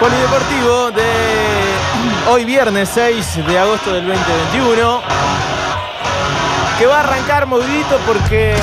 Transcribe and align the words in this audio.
Polideportivo 0.00 0.90
de 0.92 1.02
hoy 2.30 2.46
viernes 2.46 2.88
6 2.94 3.46
de 3.46 3.58
agosto 3.58 3.92
del 3.92 4.06
2021 4.06 5.02
que 6.78 6.86
va 6.86 6.96
a 6.96 7.00
arrancar 7.00 7.46
movidito 7.46 7.98
porque 8.06 8.54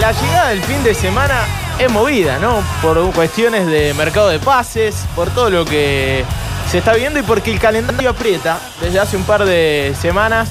la 0.00 0.12
llegada 0.12 0.48
del 0.48 0.62
fin 0.62 0.82
de 0.82 0.94
semana 0.94 1.40
es 1.78 1.92
movida, 1.92 2.38
¿no? 2.38 2.62
Por 2.80 3.12
cuestiones 3.12 3.66
de 3.66 3.92
mercado 3.92 4.30
de 4.30 4.38
pases, 4.38 5.04
por 5.14 5.28
todo 5.28 5.50
lo 5.50 5.66
que 5.66 6.24
se 6.70 6.78
está 6.78 6.94
viendo 6.94 7.18
y 7.18 7.22
porque 7.22 7.52
el 7.52 7.60
calendario 7.60 8.08
aprieta 8.08 8.58
desde 8.80 9.00
hace 9.00 9.18
un 9.18 9.24
par 9.24 9.44
de 9.44 9.94
semanas. 10.00 10.48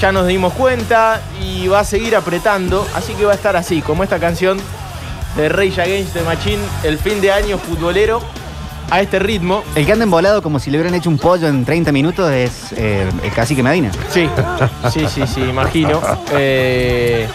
Ya 0.00 0.10
nos 0.10 0.26
dimos 0.26 0.54
cuenta 0.54 1.20
y 1.38 1.68
va 1.68 1.80
a 1.80 1.84
seguir 1.84 2.16
apretando, 2.16 2.88
así 2.94 3.12
que 3.12 3.26
va 3.26 3.32
a 3.32 3.34
estar 3.34 3.56
así, 3.56 3.82
como 3.82 4.02
esta 4.02 4.18
canción 4.18 4.58
de 5.36 5.48
Rage 5.48 5.80
Against 5.80 6.14
the 6.14 6.22
Machine, 6.22 6.62
el 6.84 6.98
fin 6.98 7.20
de 7.20 7.32
año 7.32 7.58
futbolero 7.58 8.20
a 8.90 9.00
este 9.00 9.18
ritmo. 9.18 9.64
El 9.74 9.86
que 9.86 9.92
anda 9.92 10.04
embolado 10.04 10.42
como 10.42 10.58
si 10.58 10.70
le 10.70 10.78
hubieran 10.78 10.94
hecho 10.94 11.08
un 11.08 11.18
pollo 11.18 11.48
en 11.48 11.64
30 11.64 11.92
minutos 11.92 12.30
es 12.30 12.72
eh, 12.72 13.08
el 13.22 13.32
cacique 13.32 13.62
Medina. 13.62 13.90
Sí, 14.10 14.28
sí, 14.92 15.06
sí, 15.08 15.26
sí, 15.26 15.40
imagino. 15.40 16.00
Eh, 16.34 17.26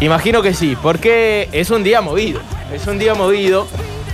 imagino 0.00 0.42
que 0.42 0.54
sí, 0.54 0.76
porque 0.80 1.48
es 1.52 1.70
un 1.70 1.82
día 1.82 2.00
movido. 2.00 2.40
Es 2.72 2.86
un 2.86 2.98
día 2.98 3.14
movido. 3.14 3.66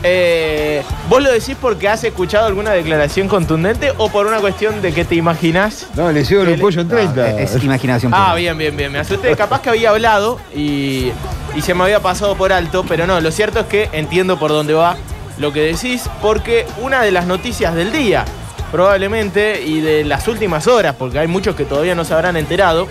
Eh, 0.05 0.83
¿Vos 1.08 1.22
lo 1.22 1.31
decís 1.31 1.56
porque 1.61 1.89
has 1.89 2.03
escuchado 2.03 2.47
alguna 2.47 2.72
declaración 2.72 3.28
contundente 3.28 3.92
o 3.98 4.11
por 4.11 4.27
una 4.27 4.39
cuestión 4.39 4.83
de 4.83 4.92
que 4.92 5.05
te 5.05 5.14
imaginás? 5.14 5.86
No, 5.95 6.11
le 6.11 6.22
hicieron 6.22 6.48
un 6.48 6.58
pollo 6.58 6.81
en 6.81 6.89
30. 6.89 7.22
Ah, 7.22 7.31
es 7.41 7.62
imaginación. 7.62 8.12
Ah, 8.14 8.27
pura. 8.30 8.34
bien, 8.34 8.58
bien, 8.58 8.77
bien. 8.77 8.92
Me 8.92 8.98
asusté. 8.98 9.34
Capaz 9.36 9.61
que 9.61 9.70
había 9.70 9.91
hablado 9.91 10.41
y, 10.55 11.12
y 11.55 11.62
se 11.62 11.75
me 11.75 11.84
había 11.84 12.00
pasado 12.00 12.34
por 12.36 12.53
alto, 12.53 12.84
pero 12.89 13.06
no, 13.06 13.20
lo 13.20 13.30
cierto 13.30 13.61
es 13.61 13.67
que 13.67 13.89
entiendo 13.92 14.39
por 14.39 14.50
dónde 14.50 14.75
va 14.75 14.97
lo 15.39 15.53
que 15.53 15.61
decís, 15.61 16.08
porque 16.20 16.67
una 16.80 17.03
de 17.03 17.11
las 17.11 17.27
noticias 17.27 17.75
del 17.75 17.92
día, 17.92 18.25
probablemente, 18.70 19.62
y 19.62 19.80
de 19.80 20.05
las 20.05 20.27
últimas 20.28 20.67
horas, 20.67 20.95
porque 20.98 21.19
hay 21.19 21.27
muchos 21.27 21.55
que 21.56 21.64
todavía 21.64 21.95
no 21.95 22.05
se 22.05 22.14
habrán 22.14 22.36
enterado, 22.36 22.86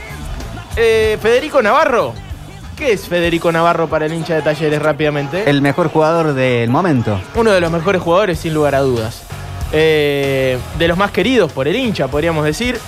eh, 0.75 1.17
Federico 1.21 1.61
Navarro. 1.61 2.13
¿Qué 2.81 2.93
es 2.93 3.07
Federico 3.07 3.51
Navarro 3.51 3.87
para 3.87 4.07
el 4.07 4.13
hincha 4.13 4.33
de 4.33 4.41
talleres 4.41 4.81
rápidamente? 4.81 5.47
El 5.47 5.61
mejor 5.61 5.89
jugador 5.89 6.33
del 6.33 6.71
momento. 6.71 7.21
Uno 7.35 7.51
de 7.51 7.61
los 7.61 7.71
mejores 7.71 8.01
jugadores, 8.01 8.39
sin 8.39 8.55
lugar 8.55 8.73
a 8.73 8.79
dudas. 8.79 9.21
Eh, 9.71 10.57
de 10.79 10.87
los 10.87 10.97
más 10.97 11.11
queridos 11.11 11.51
por 11.51 11.67
el 11.67 11.75
hincha, 11.75 12.07
podríamos 12.07 12.43
decir. 12.43 12.79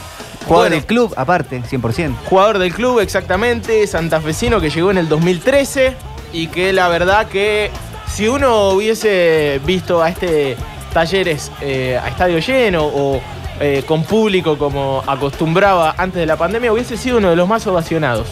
Jugador 0.47 0.69
Bueno, 0.69 0.75
del 0.77 0.85
club, 0.87 1.13
aparte, 1.15 1.61
100%. 1.61 2.15
Jugador 2.25 2.57
del 2.57 2.73
club, 2.73 3.01
exactamente, 3.01 3.85
santafesino 3.85 4.59
que 4.59 4.71
llegó 4.71 4.89
en 4.89 4.97
el 4.97 5.07
2013 5.07 5.95
y 6.33 6.47
que 6.47 6.73
la 6.73 6.87
verdad 6.87 7.27
que 7.27 7.69
si 8.07 8.27
uno 8.27 8.69
hubiese 8.69 9.61
visto 9.63 10.01
a 10.01 10.09
este 10.09 10.57
Talleres 10.91 11.51
eh, 11.61 11.99
a 12.03 12.07
estadio 12.07 12.39
lleno 12.39 12.83
o 12.83 13.21
eh, 13.59 13.83
con 13.85 14.03
público 14.03 14.57
como 14.57 15.03
acostumbraba 15.05 15.93
antes 15.97 16.19
de 16.19 16.25
la 16.25 16.37
pandemia, 16.37 16.73
hubiese 16.73 16.97
sido 16.97 17.17
uno 17.17 17.29
de 17.29 17.35
los 17.35 17.47
más 17.47 17.65
ovacionados. 17.67 18.27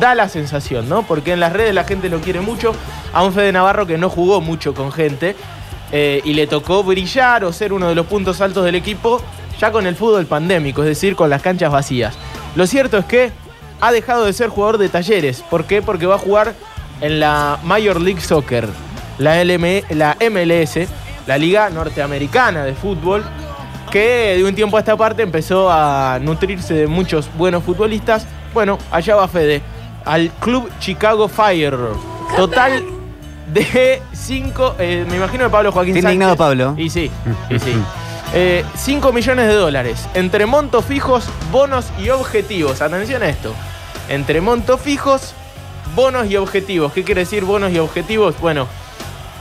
Da 0.00 0.14
la 0.14 0.28
sensación, 0.28 0.88
¿no? 0.88 1.02
Porque 1.02 1.32
en 1.32 1.40
las 1.40 1.52
redes 1.52 1.74
la 1.74 1.84
gente 1.84 2.08
lo 2.08 2.20
quiere 2.20 2.40
mucho. 2.40 2.74
A 3.12 3.22
un 3.22 3.32
Fede 3.32 3.52
Navarro 3.52 3.86
que 3.86 3.98
no 3.98 4.08
jugó 4.08 4.40
mucho 4.40 4.72
con 4.72 4.90
gente 4.90 5.36
eh, 5.92 6.22
y 6.24 6.32
le 6.32 6.46
tocó 6.46 6.82
brillar 6.82 7.44
o 7.44 7.52
ser 7.52 7.72
uno 7.72 7.88
de 7.88 7.94
los 7.94 8.06
puntos 8.06 8.40
altos 8.40 8.64
del 8.64 8.74
equipo 8.74 9.20
ya 9.60 9.70
con 9.70 9.86
el 9.86 9.94
fútbol 9.94 10.26
pandémico, 10.26 10.82
es 10.82 10.88
decir, 10.88 11.14
con 11.14 11.30
las 11.30 11.42
canchas 11.42 11.70
vacías. 11.70 12.14
Lo 12.56 12.66
cierto 12.66 12.98
es 12.98 13.04
que 13.04 13.30
ha 13.80 13.92
dejado 13.92 14.24
de 14.24 14.32
ser 14.32 14.48
jugador 14.48 14.78
de 14.78 14.88
talleres. 14.88 15.42
¿Por 15.48 15.66
qué? 15.66 15.82
Porque 15.82 16.06
va 16.06 16.16
a 16.16 16.18
jugar 16.18 16.54
en 17.00 17.20
la 17.20 17.58
Major 17.62 18.00
League 18.00 18.20
Soccer, 18.20 18.68
la, 19.18 19.42
LM, 19.44 19.82
la 19.90 20.16
MLS, 20.30 20.88
la 21.26 21.38
Liga 21.38 21.68
Norteamericana 21.70 22.64
de 22.64 22.74
Fútbol, 22.74 23.24
que 23.92 24.34
de 24.38 24.44
un 24.44 24.54
tiempo 24.54 24.78
a 24.78 24.80
esta 24.80 24.96
parte 24.96 25.22
empezó 25.22 25.70
a 25.70 26.18
nutrirse 26.20 26.72
de 26.72 26.86
muchos 26.86 27.28
buenos 27.36 27.62
futbolistas. 27.62 28.26
Bueno, 28.54 28.78
allá 28.90 29.14
va 29.16 29.28
Fede, 29.28 29.60
al 30.06 30.30
Club 30.40 30.68
Chicago 30.80 31.28
Fire. 31.28 31.76
Total 32.34 32.82
de 33.52 34.00
5, 34.12 34.76
me 34.78 35.16
imagino 35.16 35.44
de 35.44 35.50
Pablo 35.50 35.70
Joaquín 35.70 35.94
Está 35.94 36.08
indignado. 36.08 36.36
Pablo. 36.36 36.74
Y 36.78 36.88
sí, 36.88 37.10
y 37.50 37.58
sí. 37.58 37.74
5 38.74 39.12
millones 39.12 39.46
de 39.46 39.54
dólares 39.54 40.08
entre 40.14 40.46
montos 40.46 40.86
fijos, 40.86 41.28
bonos 41.50 41.92
y 42.02 42.08
objetivos. 42.08 42.80
Atención 42.80 43.22
a 43.22 43.28
esto. 43.28 43.52
Entre 44.08 44.40
montos 44.40 44.80
fijos, 44.80 45.34
bonos 45.94 46.30
y 46.30 46.38
objetivos. 46.38 46.94
¿Qué 46.94 47.04
quiere 47.04 47.20
decir 47.20 47.44
bonos 47.44 47.70
y 47.72 47.78
objetivos? 47.78 48.40
Bueno, 48.40 48.66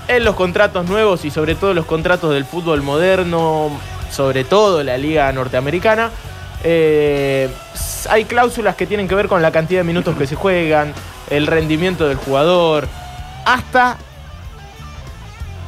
en 0.09 0.25
los 0.25 0.35
contratos 0.35 0.89
nuevos 0.89 1.23
y 1.23 1.31
sobre 1.31 1.55
todo 1.55 1.73
los 1.73 1.85
contratos 1.85 2.33
del 2.33 2.43
fútbol 2.43 2.81
moderno, 2.81 3.71
sobre 4.11 4.43
todo 4.43 4.83
la 4.83 4.97
liga 4.97 5.31
norteamericana, 5.31 6.11
eh, 6.63 7.49
hay 8.09 8.25
cláusulas 8.25 8.75
que 8.75 8.85
tienen 8.85 9.07
que 9.07 9.15
ver 9.15 9.27
con 9.27 9.41
la 9.41 9.51
cantidad 9.51 9.79
de 9.79 9.83
minutos 9.85 10.15
que 10.17 10.27
se 10.27 10.35
juegan, 10.35 10.93
el 11.29 11.47
rendimiento 11.47 12.07
del 12.07 12.17
jugador, 12.17 12.87
hasta 13.45 13.97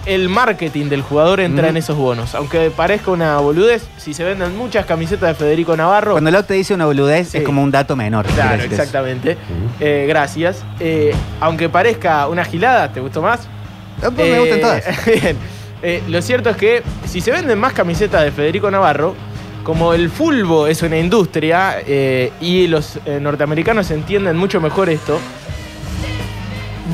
el 0.06 0.28
marketing 0.28 0.88
del 0.90 1.02
jugador 1.02 1.40
entra 1.40 1.70
en 1.70 1.78
esos 1.78 1.96
bonos. 1.96 2.36
Aunque 2.36 2.70
parezca 2.72 3.12
una 3.12 3.38
boludez, 3.38 3.88
si 3.98 4.14
se 4.14 4.24
venden 4.24 4.58
muchas 4.58 4.86
camisetas 4.86 5.30
de 5.30 5.36
Federico 5.36 5.78
Navarro, 5.78 6.12
Cuando 6.12 6.30
el 6.30 6.46
te 6.46 6.56
dice 6.56 6.74
una 6.74 6.86
boludez 6.86 7.30
Sí. 7.30 7.38
es 7.38 7.44
como 7.44 7.64
un 7.64 7.72
dato 7.72 7.96
menor. 7.96 8.26
Claro, 8.26 8.64
exactamente. 8.64 9.38
Eh, 9.80 10.06
gracias. 10.08 10.64
Eh, 10.80 11.16
aunque 11.40 11.70
parezca 11.70 12.28
una 12.28 12.44
gilada, 12.44 12.92
¿te 12.92 13.00
gustó 13.00 13.22
más? 13.22 13.48
Pues 14.02 14.14
Me 14.30 14.40
gustan 14.40 14.60
todas. 14.60 14.84
bien. 15.06 15.38
Eh, 15.86 16.02
lo 16.08 16.22
cierto 16.22 16.50
es 16.50 16.56
que 16.56 16.82
si 17.06 17.20
se 17.20 17.30
venden 17.32 17.60
más 17.60 17.74
camisetas 17.74 18.24
de 18.24 18.32
Federico 18.32 18.72
Navarro, 18.72 19.16
como 19.66 19.94
el 19.94 20.10
fulbo 20.10 20.66
es 20.66 20.82
una 20.82 20.98
industria 20.98 21.76
eh, 21.86 22.32
y 22.40 22.68
los 22.68 23.00
eh, 23.06 23.20
norteamericanos 23.20 23.92
entienden 23.92 24.38
mucho 24.38 24.62
mejor 24.62 24.90
esto, 24.90 25.20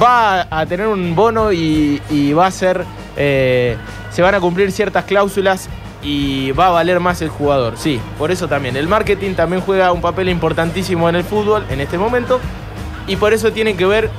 va 0.01 0.47
a 0.49 0.65
tener 0.65 0.87
un 0.87 1.15
bono 1.15 1.53
y, 1.53 2.01
y 2.09 2.33
va 2.33 2.47
a 2.47 2.51
ser. 2.51 2.83
se 3.15 4.21
van 4.23 4.33
a 4.33 4.39
cumplir 4.39 4.71
ciertas 4.71 5.05
cláusulas 5.05 5.69
y 6.01 6.51
va 6.53 6.67
a 6.67 6.71
valer 6.71 6.99
más 6.99 7.21
el 7.21 7.29
jugador. 7.29 7.75
Sí, 7.77 7.99
por 8.17 8.31
eso 8.31 8.47
también. 8.47 8.75
El 8.75 8.87
marketing 8.87 9.35
también 9.35 9.61
juega 9.61 9.91
un 9.91 10.01
papel 10.01 10.29
importantísimo 10.29 11.07
en 11.09 11.15
el 11.15 11.23
fútbol 11.23 11.63
en 11.69 11.79
este 11.79 11.99
momento 11.99 12.39
y 13.05 13.17
por 13.17 13.33
eso 13.33 13.51
tiene 13.51 13.75
que 13.75 13.85
ver 13.85 14.09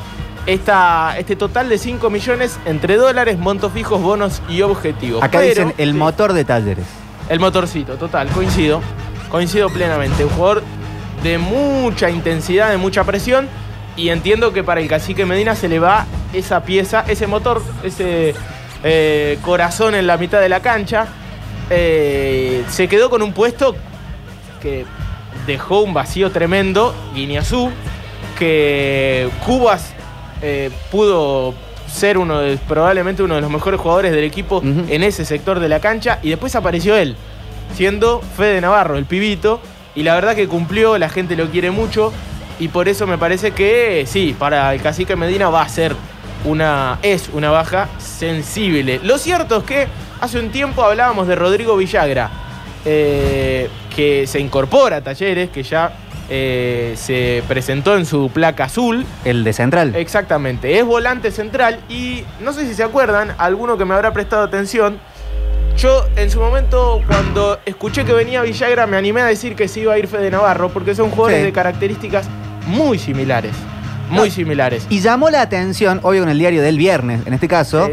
esta, 0.47 1.15
este 1.19 1.37
total 1.37 1.69
de 1.69 1.78
5 1.78 2.11
millones 2.11 2.59
entre 2.65 2.97
dólares, 2.97 3.39
montos 3.39 3.73
fijos, 3.73 4.01
bonos 4.01 4.43
y 4.49 4.62
objetivos. 4.62 5.23
Acá 5.23 5.39
Pero, 5.39 5.49
dicen 5.49 5.75
el 5.78 5.93
sí, 5.93 5.99
motor 5.99 6.33
de 6.33 6.45
talleres. 6.45 6.87
El 7.28 7.41
motorcito, 7.41 7.97
total, 7.97 8.28
coincido. 8.28 8.81
Coincido 9.29 9.69
plenamente. 9.71 10.25
Un 10.25 10.31
jugador 10.31 10.62
de 11.23 11.39
mucha 11.39 12.11
intensidad, 12.11 12.71
de 12.71 12.77
mucha 12.77 13.05
presión. 13.05 13.49
Y 13.97 14.09
entiendo 14.09 14.53
que 14.53 14.65
para 14.65 14.81
el 14.81 14.89
cacique 14.89 15.27
Medina 15.27 15.55
se 15.55 15.69
le 15.69 15.79
va 15.79 16.06
esa 16.33 16.62
pieza, 16.62 17.05
ese 17.06 17.27
motor, 17.27 17.62
ese 17.83 18.34
eh, 18.83 19.38
corazón 19.43 19.94
en 19.94 20.06
la 20.06 20.17
mitad 20.17 20.41
de 20.41 20.49
la 20.49 20.61
cancha. 20.61 21.06
Eh, 21.69 22.64
se 22.69 22.88
quedó 22.88 23.11
con 23.11 23.23
un 23.23 23.32
puesto 23.32 23.76
que 24.61 24.85
dejó 25.47 25.81
un 25.82 25.94
vacío 25.94 26.31
tremendo, 26.31 26.94
Guineazú, 27.14 27.70
que 28.38 29.29
Cubas 29.44 29.94
eh, 30.42 30.70
pudo 30.90 31.54
ser 31.90 32.19
uno 32.19 32.40
de, 32.40 32.56
probablemente 32.69 33.22
uno 33.22 33.34
de 33.34 33.40
los 33.40 33.50
mejores 33.50 33.81
jugadores 33.81 34.12
del 34.12 34.25
equipo 34.25 34.62
en 34.62 35.02
ese 35.02 35.25
sector 35.25 35.58
de 35.58 35.69
la 35.69 35.81
cancha 35.81 36.20
y 36.22 36.31
después 36.31 36.54
apareció 36.54 36.96
él, 36.96 37.16
siendo 37.75 38.20
Fede 38.37 38.60
Navarro, 38.60 38.96
el 38.96 39.06
pibito, 39.06 39.60
y 39.94 40.04
la 40.04 40.14
verdad 40.14 40.37
que 40.37 40.46
cumplió, 40.46 40.98
la 40.98 41.08
gente 41.08 41.34
lo 41.37 41.50
quiere 41.50 41.70
mucho 41.70 42.12
y 42.60 42.69
por 42.69 42.88
eso 42.88 43.06
me 43.06 43.19
parece 43.19 43.50
que 43.50 44.04
sí, 44.06 44.37
para 44.38 44.72
el 44.72 44.81
cacique 44.81 45.16
Medina 45.16 45.48
va 45.48 45.62
a 45.62 45.69
ser 45.69 45.96
una, 46.44 46.98
es 47.02 47.31
una 47.32 47.50
baja 47.50 47.88
sensible. 47.98 49.00
Lo 49.02 49.19
cierto 49.19 49.58
es 49.58 49.64
que 49.64 49.87
hace 50.20 50.38
un 50.38 50.50
tiempo 50.50 50.82
hablábamos 50.82 51.26
de 51.26 51.34
Rodrigo 51.34 51.76
Villagra, 51.76 52.31
eh, 52.84 53.69
que 53.94 54.26
se 54.26 54.40
incorpora 54.40 54.96
a 54.96 55.00
Talleres, 55.00 55.50
que 55.50 55.62
ya 55.62 55.92
eh, 56.31 56.94
se 56.97 57.43
presentó 57.49 57.97
en 57.97 58.06
su 58.06 58.31
placa 58.32 58.65
azul. 58.65 59.05
El 59.25 59.44
de 59.44 59.53
Central. 59.53 59.94
Exactamente, 59.97 60.79
es 60.79 60.85
volante 60.85 61.31
central 61.31 61.81
y 61.88 62.25
no 62.41 62.53
sé 62.53 62.67
si 62.67 62.75
se 62.75 62.82
acuerdan, 62.85 63.35
alguno 63.38 63.77
que 63.77 63.85
me 63.85 63.94
habrá 63.94 64.12
prestado 64.12 64.44
atención, 64.44 64.99
yo 65.77 66.05
en 66.17 66.31
su 66.31 66.41
momento 66.41 67.00
cuando 67.06 67.59
escuché 67.67 68.05
que 68.05 68.12
venía 68.12 68.43
Villagra 68.43 68.87
me 68.87 68.97
animé 68.97 69.21
a 69.23 69.27
decir 69.27 69.55
que 69.56 69.67
se 69.69 69.81
iba 69.81 69.93
a 69.94 69.99
ir 69.99 70.06
Fede 70.09 70.31
Navarro 70.31 70.69
porque 70.71 70.94
son 70.94 71.11
jugadores 71.11 71.38
Sí. 71.41 71.44
de 71.47 71.53
características 71.53 72.29
muy 72.67 72.99
similares, 72.99 73.53
muy 74.11 74.29
No. 74.29 74.35
similares. 74.35 74.87
Y 74.91 75.00
llamó 75.00 75.31
la 75.31 75.41
atención, 75.43 76.00
obvio 76.03 76.21
con 76.23 76.29
el 76.29 76.38
diario 76.38 76.62
del 76.62 76.76
viernes, 76.79 77.26
en 77.26 77.33
este 77.35 77.49
caso, 77.49 77.87
Sí. 77.87 77.93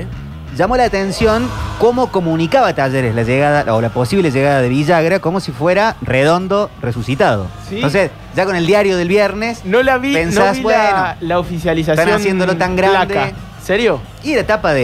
Llamó 0.58 0.76
la 0.78 0.84
atención 0.86 1.48
cómo 1.80 2.12
comunicaba 2.12 2.74
Talleres 2.74 3.16
la 3.16 3.24
llegada 3.24 3.74
o 3.74 3.82
la 3.82 3.90
posible 3.90 4.32
llegada 4.32 4.62
de 4.62 4.70
Villagra 4.70 5.20
como 5.20 5.40
si 5.40 5.52
fuera 5.52 5.96
redondo 6.02 6.70
resucitado. 6.82 7.48
Sí. 7.70 7.76
Entonces, 7.76 8.12
ya 8.36 8.46
con 8.46 8.56
el 8.56 8.66
diario 8.66 8.98
del 8.98 9.08
viernes, 9.08 9.62
No 9.64 9.84
la 9.84 9.98
vi, 9.98 10.10
no 10.14 10.20
Pensás, 10.20 10.58
vi 10.58 10.64
bueno, 10.64 10.80
la, 10.84 11.18
la 11.22 11.40
oficialización. 11.40 12.00
están 12.08 12.20
haciéndolo 12.20 12.58
tan 12.58 12.76
grande. 12.76 13.14
placa. 13.14 13.32
¿Serio? 13.64 14.00
y 14.24 14.34
la 14.34 14.42
etapa 14.42 14.72
de, 14.74 14.82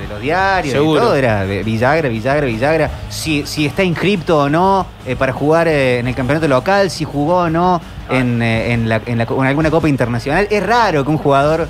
de 0.00 0.06
los 0.08 0.20
diarios 0.20 0.72
Seguro. 0.72 1.00
y 1.00 1.04
todo 1.04 1.14
era 1.16 1.42
Villagra, 1.42 2.08
Villagra, 2.08 2.46
Villagra. 2.46 2.90
Si, 3.08 3.44
si 3.46 3.66
está 3.66 3.82
inscripto 3.82 4.38
o 4.38 4.48
no 4.48 4.86
eh, 5.04 5.16
para 5.16 5.32
jugar 5.32 5.66
eh, 5.66 5.98
en 5.98 6.06
el 6.06 6.14
campeonato 6.14 6.46
local, 6.46 6.88
si 6.90 7.04
jugó 7.04 7.38
o 7.38 7.50
no 7.50 7.80
en, 8.08 8.40
eh, 8.40 8.72
en, 8.74 8.88
la- 8.88 9.00
en 9.06 9.18
la- 9.18 9.24
en 9.24 9.44
alguna 9.46 9.70
copa 9.72 9.88
internacional. 9.88 10.46
Es 10.50 10.64
raro 10.64 11.02
que 11.04 11.10
un 11.10 11.18
jugador 11.18 11.66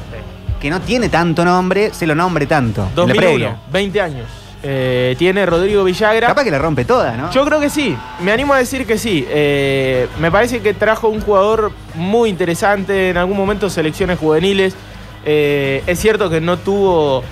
que 0.63 0.71
no 0.71 0.81
tiene 0.81 1.09
tanto 1.09 1.45
nombre 1.45 1.93
se 1.93 2.07
lo 2.07 2.15
nombre 2.15 2.47
tanto. 2.47 2.83
en 2.83 2.89
la 2.91 2.95
2001, 2.95 3.21
previa. 3.21 3.57
20 3.73 4.01
años. 4.01 4.27
Eh, 4.63 5.17
tiene 5.19 5.45
Rodrigo 5.45 5.83
Villagra. 5.83 6.29
Capaz 6.29 6.45
que 6.45 6.53
la 6.53 6.61
rompe 6.61 6.85
toda, 6.85 7.17
¿no? 7.17 7.33
Yo 7.33 7.45
creo 7.45 7.59
que 7.59 7.69
sí, 7.69 7.97
me 8.21 8.31
animo 8.31 8.55
a 8.55 8.59
decir 8.59 8.87
que 8.87 8.97
sí. 8.97 9.27
Eh, 9.29 10.07
me 10.21 10.31
parece 10.31 10.61
que 10.61 10.73
trajo 10.73 11.09
un 11.09 11.21
jugador 11.21 11.73
muy 11.95 12.31
interesante, 12.31 13.11
en 13.11 13.17
algún 13.17 13.37
momento 13.37 13.69
selecciones 13.69 14.21
juveniles. 14.21 14.77
Eh, 15.25 15.83
es 15.89 15.99
cierto 15.99 16.31
que 16.31 16.41
no 16.41 16.57
tuvo 16.59 17.25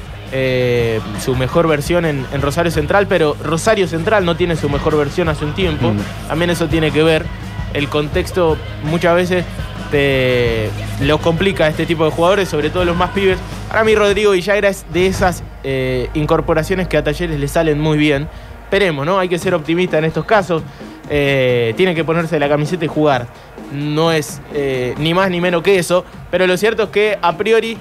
su 1.20 1.34
mejor 1.34 1.66
versión 1.68 2.04
en, 2.04 2.24
en 2.32 2.42
Rosario 2.42 2.70
Central, 2.70 3.06
pero 3.08 3.36
Rosario 3.44 3.86
Central 3.86 4.24
no 4.24 4.36
tiene 4.36 4.56
su 4.56 4.68
mejor 4.68 4.96
versión 4.96 5.28
hace 5.28 5.44
un 5.44 5.54
tiempo. 5.54 5.92
Mm. 5.92 6.28
También 6.28 6.50
eso 6.50 6.66
tiene 6.66 6.90
que 6.90 7.04
ver. 7.04 7.26
El 7.74 7.88
contexto 7.88 8.56
muchas 8.82 9.14
veces 9.14 9.44
te 9.90 10.70
lo 11.00 11.18
complica 11.18 11.68
este 11.68 11.86
tipo 11.86 12.04
de 12.04 12.10
jugadores, 12.10 12.48
sobre 12.48 12.70
todo 12.70 12.84
los 12.84 12.96
más 12.96 13.10
pibes. 13.10 13.38
Para 13.68 13.84
mí 13.84 13.94
Rodrigo 13.94 14.32
Villagra 14.32 14.68
es 14.68 14.84
de 14.92 15.06
esas 15.06 15.42
eh, 15.64 16.08
incorporaciones 16.14 16.88
que 16.88 16.96
a 16.96 17.04
Talleres 17.04 17.38
le 17.38 17.48
salen 17.48 17.80
muy 17.80 17.98
bien. 17.98 18.28
Esperemos, 18.64 19.04
¿no? 19.04 19.18
Hay 19.18 19.28
que 19.28 19.38
ser 19.38 19.54
optimista 19.54 19.98
en 19.98 20.04
estos 20.04 20.24
casos. 20.24 20.62
Eh, 21.08 21.74
tiene 21.76 21.94
que 21.94 22.04
ponerse 22.04 22.38
la 22.38 22.48
camiseta 22.48 22.84
y 22.84 22.88
jugar. 22.88 23.26
No 23.72 24.12
es 24.12 24.40
eh, 24.54 24.94
ni 24.98 25.12
más 25.12 25.30
ni 25.30 25.40
menos 25.40 25.62
que 25.62 25.78
eso. 25.78 26.04
Pero 26.30 26.46
lo 26.46 26.56
cierto 26.56 26.84
es 26.84 26.88
que 26.90 27.18
a 27.20 27.36
priori 27.36 27.76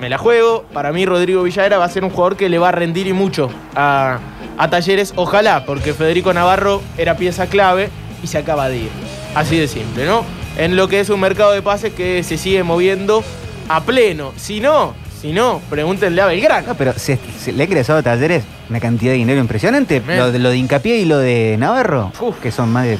me 0.00 0.08
la 0.08 0.18
juego. 0.18 0.64
Para 0.72 0.92
mí 0.92 1.06
Rodrigo 1.06 1.42
Villagra 1.42 1.78
va 1.78 1.86
a 1.86 1.88
ser 1.88 2.04
un 2.04 2.10
jugador 2.10 2.36
que 2.36 2.48
le 2.48 2.58
va 2.58 2.68
a 2.68 2.72
rendir 2.72 3.06
y 3.06 3.14
mucho 3.14 3.50
a, 3.74 4.18
a 4.58 4.70
Talleres. 4.70 5.14
Ojalá, 5.16 5.64
porque 5.64 5.94
Federico 5.94 6.34
Navarro 6.34 6.82
era 6.98 7.16
pieza 7.16 7.46
clave 7.46 7.88
y 8.22 8.26
se 8.26 8.38
acaba 8.38 8.68
de 8.68 8.78
ir. 8.78 8.90
Así 9.34 9.58
de 9.58 9.66
simple, 9.66 10.04
¿no? 10.04 10.37
En 10.58 10.76
lo 10.76 10.88
que 10.88 11.00
es 11.00 11.08
un 11.08 11.20
mercado 11.20 11.52
de 11.52 11.62
pases 11.62 11.92
que 11.94 12.22
se 12.22 12.36
sigue 12.36 12.62
moviendo 12.62 13.22
a 13.68 13.80
pleno. 13.82 14.32
Si 14.36 14.60
no, 14.60 14.94
si 15.20 15.32
no, 15.32 15.60
pregúntenle 15.70 16.20
a 16.20 16.26
Belgrano. 16.26 16.66
No, 16.68 16.74
pero 16.74 16.92
se, 16.94 17.18
se 17.38 17.52
le 17.52 17.62
ha 17.62 17.66
ingresado 17.66 18.00
a 18.00 18.02
Talleres 18.02 18.44
una 18.68 18.80
cantidad 18.80 19.12
de 19.12 19.18
dinero 19.18 19.40
impresionante. 19.40 20.02
Lo 20.06 20.30
de, 20.32 20.38
lo 20.40 20.50
de 20.50 20.56
Hincapié 20.58 20.98
y 20.98 21.04
lo 21.04 21.18
de 21.18 21.56
Navarro, 21.58 22.12
Uf. 22.20 22.40
que 22.40 22.50
son 22.50 22.70
más 22.72 22.84
de. 22.86 22.98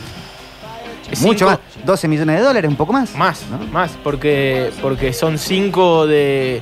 Cinco- 1.13 1.27
Mucho 1.29 1.47
más. 1.47 1.59
12 1.85 2.07
millones 2.09 2.37
de 2.39 2.43
dólares, 2.43 2.69
un 2.71 2.77
poco 2.77 2.93
más. 2.93 3.15
Más, 3.17 3.43
¿no? 3.51 3.59
más, 3.73 3.93
porque, 4.05 4.71
porque 4.83 5.13
son 5.13 5.39
5 5.39 6.07
de, 6.07 6.61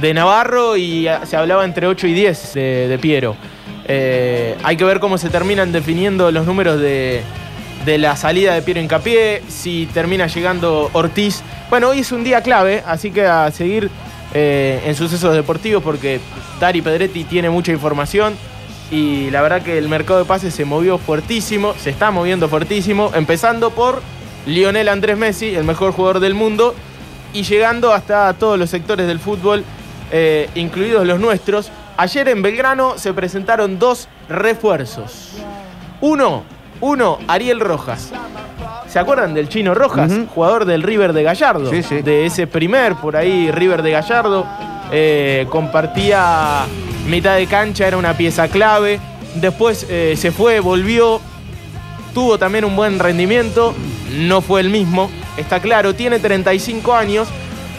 de 0.00 0.14
Navarro 0.14 0.76
y 0.76 1.08
se 1.24 1.36
hablaba 1.36 1.64
entre 1.64 1.86
8 1.86 2.06
y 2.08 2.12
10 2.12 2.54
de, 2.54 2.88
de 2.88 2.98
Piero. 2.98 3.36
Eh, 3.88 4.56
hay 4.64 4.76
que 4.76 4.84
ver 4.84 5.00
cómo 5.00 5.16
se 5.18 5.30
terminan 5.30 5.72
definiendo 5.72 6.30
los 6.30 6.44
números 6.46 6.78
de, 6.80 7.22
de 7.86 7.98
la 7.98 8.16
salida 8.16 8.52
de 8.52 8.62
Piero 8.62 8.80
Incapié, 8.80 9.42
si 9.48 9.88
termina 9.94 10.26
llegando 10.26 10.90
Ortiz. 10.92 11.42
Bueno, 11.70 11.90
hoy 11.90 12.00
es 12.00 12.10
un 12.10 12.24
día 12.24 12.42
clave, 12.42 12.82
así 12.84 13.12
que 13.12 13.24
a 13.24 13.48
seguir 13.52 13.88
eh, 14.34 14.82
en 14.84 14.94
sucesos 14.96 15.32
deportivos 15.32 15.84
porque 15.84 16.20
Dari 16.58 16.82
Pedretti 16.82 17.22
tiene 17.22 17.48
mucha 17.48 17.70
información 17.70 18.34
y 18.90 19.30
la 19.30 19.40
verdad 19.40 19.62
que 19.62 19.78
el 19.78 19.88
mercado 19.88 20.18
de 20.18 20.24
pases 20.24 20.52
se 20.52 20.64
movió 20.64 20.98
fuertísimo, 20.98 21.74
se 21.74 21.90
está 21.90 22.10
moviendo 22.10 22.48
fuertísimo, 22.48 23.12
empezando 23.14 23.70
por 23.70 24.02
Lionel 24.46 24.88
Andrés 24.88 25.16
Messi, 25.16 25.54
el 25.54 25.62
mejor 25.62 25.92
jugador 25.92 26.18
del 26.18 26.34
mundo, 26.34 26.74
y 27.32 27.44
llegando 27.44 27.92
hasta 27.92 28.32
todos 28.34 28.58
los 28.58 28.68
sectores 28.68 29.06
del 29.06 29.20
fútbol, 29.20 29.64
eh, 30.10 30.50
incluidos 30.56 31.06
los 31.06 31.20
nuestros. 31.20 31.70
Ayer 31.96 32.28
en 32.28 32.42
Belgrano 32.42 32.98
se 32.98 33.12
presentaron 33.12 33.78
dos 33.78 34.08
refuerzos. 34.28 35.34
Uno, 36.00 36.44
uno, 36.80 37.18
Ariel 37.28 37.60
Rojas. 37.60 38.12
¿Se 38.88 38.98
acuerdan 38.98 39.34
del 39.34 39.48
Chino 39.48 39.74
Rojas? 39.74 40.12
Jugador 40.34 40.64
del 40.64 40.82
River 40.82 41.12
de 41.12 41.22
Gallardo. 41.22 41.70
Sí, 41.70 41.82
sí. 41.82 42.02
De 42.02 42.26
ese 42.26 42.46
primer, 42.46 42.94
por 42.94 43.16
ahí, 43.16 43.50
River 43.50 43.82
de 43.82 43.90
Gallardo. 43.90 44.46
Eh, 44.92 45.46
compartía 45.50 46.64
mitad 47.08 47.36
de 47.36 47.46
cancha, 47.46 47.86
era 47.86 47.96
una 47.96 48.16
pieza 48.16 48.48
clave. 48.48 49.00
Después 49.34 49.86
eh, 49.90 50.14
se 50.16 50.30
fue, 50.32 50.60
volvió. 50.60 51.20
Tuvo 52.14 52.38
también 52.38 52.64
un 52.64 52.76
buen 52.76 52.98
rendimiento. 52.98 53.74
No 54.12 54.40
fue 54.40 54.60
el 54.60 54.70
mismo, 54.70 55.10
está 55.36 55.60
claro. 55.60 55.94
Tiene 55.94 56.18
35 56.18 56.94
años. 56.94 57.28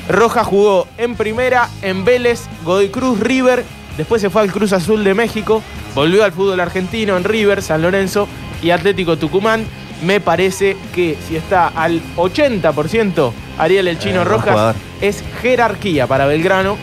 Rojas 0.10 0.46
jugó 0.46 0.88
en 0.98 1.16
primera, 1.16 1.70
en 1.82 2.06
Vélez, 2.06 2.48
Godoy 2.64 2.90
Cruz, 2.90 3.20
River. 3.20 3.64
Después 3.98 4.22
se 4.22 4.30
fue 4.30 4.42
al 4.44 4.52
Cruz 4.52 4.74
Azul 4.74 5.04
de 5.04 5.14
México. 5.14 5.62
Volvió 5.96 6.24
al 6.24 6.32
fútbol 6.32 6.60
argentino 6.60 7.18
en 7.18 7.24
River, 7.24 7.62
San 7.62 7.82
Lorenzo 7.82 8.28
y 8.62 8.70
Atlético 8.70 9.18
Tucumán. 9.18 9.66
Me 10.04 10.20
parece 10.20 10.78
que 10.94 11.18
si 11.28 11.36
está 11.36 11.68
al 11.70 12.00
80% 12.16 13.32
Ariel 13.58 13.88
el 13.88 13.98
Chino 13.98 14.22
Eh, 14.22 14.26
Rojas, 14.26 14.52
jugador. 14.52 14.76
es 15.02 15.24
jerarquía 15.42 16.06
para 16.06 16.28
Belgrano. 16.28 16.78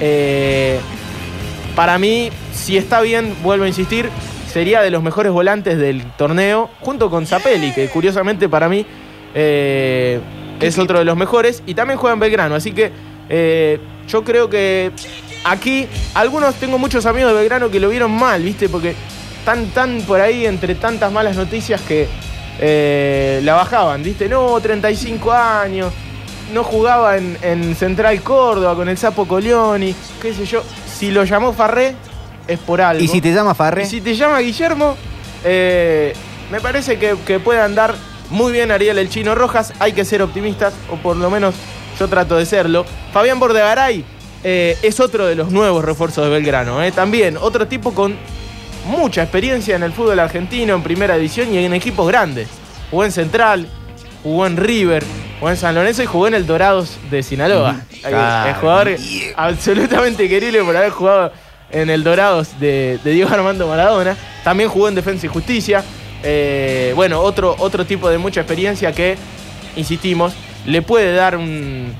Eh, 0.00 0.78
para 1.76 1.98
mí, 1.98 2.30
si 2.52 2.76
está 2.76 3.00
bien, 3.02 3.34
vuelvo 3.42 3.64
a 3.64 3.68
insistir, 3.68 4.08
sería 4.52 4.82
de 4.82 4.90
los 4.90 5.02
mejores 5.02 5.30
volantes 5.30 5.78
del 5.78 6.02
torneo, 6.16 6.68
junto 6.80 7.08
con 7.10 7.26
Zapelli, 7.26 7.72
que 7.72 7.88
curiosamente 7.88 8.48
para 8.48 8.68
mí 8.68 8.84
eh, 9.34 10.18
es 10.58 10.78
otro 10.78 10.98
de 10.98 11.04
los 11.04 11.16
mejores, 11.16 11.62
y 11.66 11.74
también 11.74 11.98
juega 11.98 12.14
en 12.14 12.20
Belgrano. 12.20 12.54
Así 12.56 12.72
que 12.72 12.90
eh, 13.28 13.78
yo 14.08 14.24
creo 14.24 14.48
que 14.50 14.90
aquí, 15.44 15.86
algunos 16.14 16.54
tengo 16.56 16.78
muchos 16.78 17.06
amigos 17.06 17.32
de 17.32 17.38
Belgrano 17.38 17.70
que 17.70 17.80
lo 17.80 17.88
vieron 17.88 18.10
mal, 18.12 18.42
¿viste? 18.42 18.68
Porque 18.68 18.94
tan, 19.44 19.66
tan 19.68 20.02
por 20.02 20.20
ahí, 20.20 20.46
entre 20.46 20.74
tantas 20.74 21.12
malas 21.12 21.36
noticias 21.36 21.80
que 21.82 22.08
eh, 22.58 23.40
la 23.44 23.54
bajaban, 23.54 24.02
¿viste? 24.02 24.28
No, 24.28 24.58
35 24.60 25.32
años, 25.32 25.92
no 26.52 26.64
jugaba 26.64 27.16
en, 27.16 27.36
en 27.42 27.74
Central 27.76 28.20
Córdoba 28.22 28.74
con 28.74 28.88
el 28.88 28.98
Sapo 28.98 29.26
Colioni, 29.26 29.94
qué 30.20 30.34
sé 30.34 30.46
yo. 30.46 30.62
Si 30.86 31.10
lo 31.10 31.24
llamó 31.24 31.52
Farré, 31.52 31.94
es 32.48 32.58
por 32.58 32.80
algo. 32.80 33.02
Y 33.02 33.08
si 33.08 33.20
te 33.20 33.32
llama 33.32 33.54
Farre. 33.54 33.82
Y 33.82 33.86
si 33.86 34.00
te 34.00 34.14
llama 34.14 34.38
Guillermo, 34.40 34.96
eh, 35.44 36.14
me 36.50 36.60
parece 36.60 36.98
que, 36.98 37.16
que 37.26 37.40
puede 37.40 37.60
andar 37.60 37.94
muy 38.30 38.52
bien 38.52 38.70
Ariel 38.70 38.98
el 38.98 39.08
Chino 39.08 39.34
Rojas. 39.34 39.72
Hay 39.78 39.92
que 39.92 40.04
ser 40.04 40.22
optimistas, 40.22 40.74
o 40.90 40.96
por 40.96 41.16
lo 41.16 41.30
menos 41.30 41.54
yo 41.98 42.08
trato 42.08 42.36
de 42.36 42.46
serlo. 42.46 42.84
Fabián 43.12 43.38
Bordegaray 43.38 44.04
eh, 44.44 44.76
es 44.82 45.00
otro 45.00 45.26
de 45.26 45.34
los 45.34 45.50
nuevos 45.50 45.84
refuerzos 45.84 46.24
de 46.24 46.30
Belgrano. 46.30 46.82
eh. 46.82 46.92
También 46.92 47.36
otro 47.36 47.66
tipo 47.66 47.92
con 47.94 48.16
mucha 48.86 49.22
experiencia 49.22 49.74
en 49.76 49.82
el 49.82 49.92
fútbol 49.92 50.18
argentino, 50.20 50.74
en 50.74 50.82
primera 50.82 51.16
división 51.16 51.52
y 51.52 51.58
en 51.58 51.72
equipos 51.74 52.06
grandes. 52.08 52.48
Jugó 52.90 53.04
en 53.04 53.12
Central, 53.12 53.66
jugó 54.22 54.46
en 54.46 54.56
River, 54.56 55.02
jugó 55.40 55.50
en 55.50 55.56
San 55.56 55.74
Lorenzo 55.74 56.02
y 56.02 56.06
jugó 56.06 56.28
en 56.28 56.34
el 56.34 56.46
Dorados 56.46 56.96
de 57.10 57.22
Sinaloa. 57.22 57.72
Mm, 57.72 58.48
El 58.48 58.54
jugador 58.54 58.96
absolutamente 59.36 60.28
querible 60.28 60.62
por 60.62 60.76
haber 60.76 60.90
jugado 60.90 61.32
en 61.70 61.90
el 61.90 62.04
Dorados 62.04 62.60
de, 62.60 62.98
de 63.02 63.10
Diego 63.10 63.30
Armando 63.32 63.66
Maradona. 63.66 64.16
También 64.44 64.68
jugó 64.68 64.88
en 64.88 64.94
Defensa 64.94 65.26
y 65.26 65.28
Justicia. 65.28 65.82
Eh, 66.22 66.92
bueno, 66.94 67.20
otro, 67.20 67.56
otro 67.58 67.84
tipo 67.84 68.08
de 68.08 68.18
mucha 68.18 68.40
experiencia 68.40 68.92
que, 68.92 69.16
insistimos, 69.76 70.32
le 70.64 70.82
puede 70.82 71.14
dar 71.14 71.36
un 71.36 71.92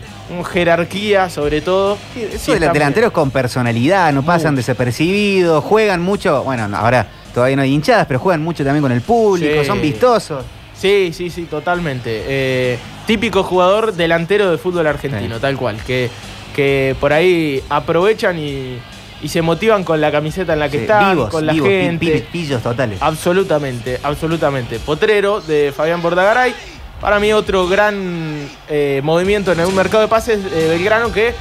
jerarquía 0.45 1.31
sobre 1.31 1.61
todo. 1.61 1.97
Eso 2.17 2.53
de 2.53 2.61
los 2.61 2.73
delanteros 2.73 3.13
con 3.13 3.31
personalidad, 3.31 4.13
no 4.13 4.23
pasan 4.25 4.53
Mucho. 4.55 4.59
desapercibidos, 4.59 5.63
juegan 5.65 6.03
mucho, 6.03 6.43
bueno, 6.45 6.69
no, 6.69 6.77
ahora 6.77 7.07
todavía 7.35 7.57
no 7.57 7.63
hay 7.63 7.73
hinchadas, 7.73 8.07
pero 8.07 8.19
juegan 8.19 8.43
mucho 8.43 8.65
también 8.65 8.83
con 8.83 8.93
el 8.93 9.03
público, 9.03 9.61
Sí. 9.61 9.67
son 9.67 9.81
vistosos. 9.81 10.45
Sí, 10.75 11.11
sí, 11.15 11.31
sí, 11.31 11.45
totalmente. 11.45 12.23
Eh, 12.27 12.79
típico 13.07 13.43
jugador 13.43 13.95
delantero 13.95 14.51
de 14.51 14.59
fútbol 14.59 14.87
argentino, 14.87 15.37
Sí. 15.37 15.41
tal 15.41 15.57
cual. 15.57 15.77
Que, 15.87 16.11
que 16.55 16.95
por 17.01 17.13
ahí 17.15 17.63
aprovechan 17.71 18.39
y, 18.39 18.79
y 19.23 19.29
se 19.29 19.41
motivan 19.41 19.85
con 19.85 20.01
la 20.03 20.13
camiseta 20.13 20.53
en 20.53 20.59
la 20.61 20.69
que 20.69 20.77
Sí, 20.79 20.83
están, 20.85 21.11
vivos, 21.15 21.31
con 21.31 21.47
la 21.47 21.53
vivos, 21.55 21.69
gente. 21.69 22.07
pi- 22.07 22.25
pillos 22.31 22.63
totales. 22.63 22.99
Absolutamente, 23.01 23.99
absolutamente. 24.03 24.79
Potrero 24.79 25.41
de 25.41 25.73
Fabián 25.75 26.03
Bordagaray. 26.03 26.55
Para 27.01 27.21
mí 27.21 27.33
otro 27.33 27.69
gran 27.69 28.49
eh, 28.69 29.01
movimiento 29.05 29.53
en 29.53 29.61
un 29.61 29.75
mercado 29.75 30.03
de 30.03 30.09
pases 30.09 30.41
eh, 30.53 30.69
Belgrano 30.71 31.13
que 31.13 31.35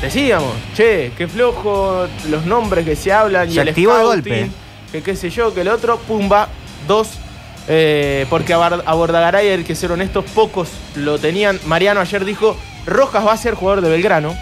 decíamos, 0.00 0.52
che, 0.74 1.12
qué 1.16 1.28
flojo 1.28 2.06
los 2.30 2.44
nombres 2.46 2.84
que 2.84 2.96
se 2.96 3.12
hablan 3.12 3.48
y 3.50 3.54
Se 3.54 3.60
el 3.60 3.68
activó 3.68 3.96
de 3.96 4.04
golpe. 4.04 4.50
que 4.92 5.02
qué 5.02 5.14
sé 5.16 5.30
yo, 5.30 5.52
que 5.54 5.60
el 5.62 5.68
otro, 5.68 5.98
pumba, 5.98 6.48
dos. 6.88 7.08
eh, 7.68 8.26
porque 8.30 8.54
a 8.54 8.94
Bordagaray, 8.94 9.48
hay 9.50 9.64
que 9.64 9.74
ser 9.74 9.92
honestos, 9.92 10.24
pocos 10.34 10.68
lo 10.94 11.18
tenían. 11.18 11.58
Mariano 11.66 12.00
ayer 12.00 12.24
dijo, 12.24 12.56
Rojas 12.86 13.26
va 13.26 13.32
a 13.32 13.36
ser 13.36 13.54
jugador 13.54 13.82
de 13.82 13.90
Belgrano. 13.90 14.34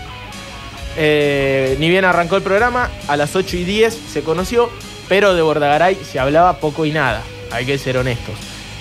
Eh, 0.96 1.76
ni 1.80 1.88
bien 1.88 2.04
arrancó 2.04 2.36
el 2.36 2.42
programa, 2.42 2.88
a 3.08 3.16
las 3.16 3.34
8 3.34 3.56
y 3.56 3.64
10 3.64 3.92
se 4.12 4.22
conoció, 4.22 4.70
pero 5.08 5.34
de 5.34 5.42
Bordagaray 5.42 5.96
se 5.96 6.20
hablaba 6.20 6.58
poco 6.58 6.84
y 6.86 6.92
nada, 6.92 7.22
hay 7.50 7.66
que 7.66 7.78
ser 7.78 7.96
honestos. 7.98 8.34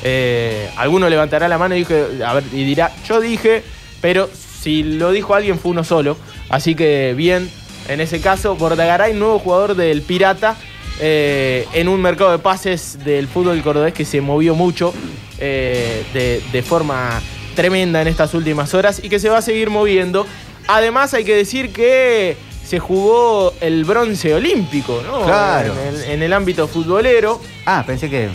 Eh, 0.03 0.69
alguno 0.75 1.09
levantará 1.09 1.47
la 1.47 1.57
mano 1.57 1.75
y, 1.75 1.79
dije, 1.79 2.05
a 2.25 2.33
ver, 2.33 2.43
y 2.51 2.65
dirá, 2.65 2.91
yo 3.07 3.21
dije, 3.21 3.63
pero 4.01 4.29
si 4.33 4.83
lo 4.83 5.11
dijo 5.11 5.33
alguien 5.33 5.57
fue 5.57 5.71
uno 5.71 5.83
solo, 5.83 6.17
así 6.49 6.75
que 6.75 7.13
bien, 7.15 7.49
en 7.87 8.01
ese 8.01 8.19
caso, 8.19 8.55
Bordagaray, 8.55 9.13
nuevo 9.13 9.39
jugador 9.39 9.75
del 9.75 10.01
Pirata, 10.01 10.57
eh, 10.99 11.67
en 11.73 11.87
un 11.87 12.01
mercado 12.01 12.31
de 12.31 12.39
pases 12.39 13.03
del 13.03 13.27
fútbol 13.27 13.61
cordobés 13.63 13.93
que 13.93 14.05
se 14.05 14.21
movió 14.21 14.55
mucho 14.55 14.93
eh, 15.39 16.03
de, 16.13 16.41
de 16.51 16.61
forma 16.61 17.21
tremenda 17.55 18.01
en 18.01 18.07
estas 18.07 18.33
últimas 18.33 18.73
horas 18.73 19.01
y 19.03 19.09
que 19.09 19.19
se 19.19 19.29
va 19.29 19.39
a 19.39 19.41
seguir 19.41 19.69
moviendo. 19.69 20.27
Además 20.67 21.13
hay 21.13 21.23
que 21.23 21.35
decir 21.35 21.73
que 21.73 22.37
se 22.65 22.79
jugó 22.79 23.53
el 23.59 23.85
bronce 23.85 24.33
olímpico, 24.33 25.01
¿no? 25.05 25.25
Claro. 25.25 25.73
En 25.73 25.95
el, 25.95 26.03
en 26.03 26.23
el 26.23 26.33
ámbito 26.33 26.67
futbolero. 26.67 27.41
Ah, 27.65 27.83
pensé 27.85 28.09
que. 28.09 28.29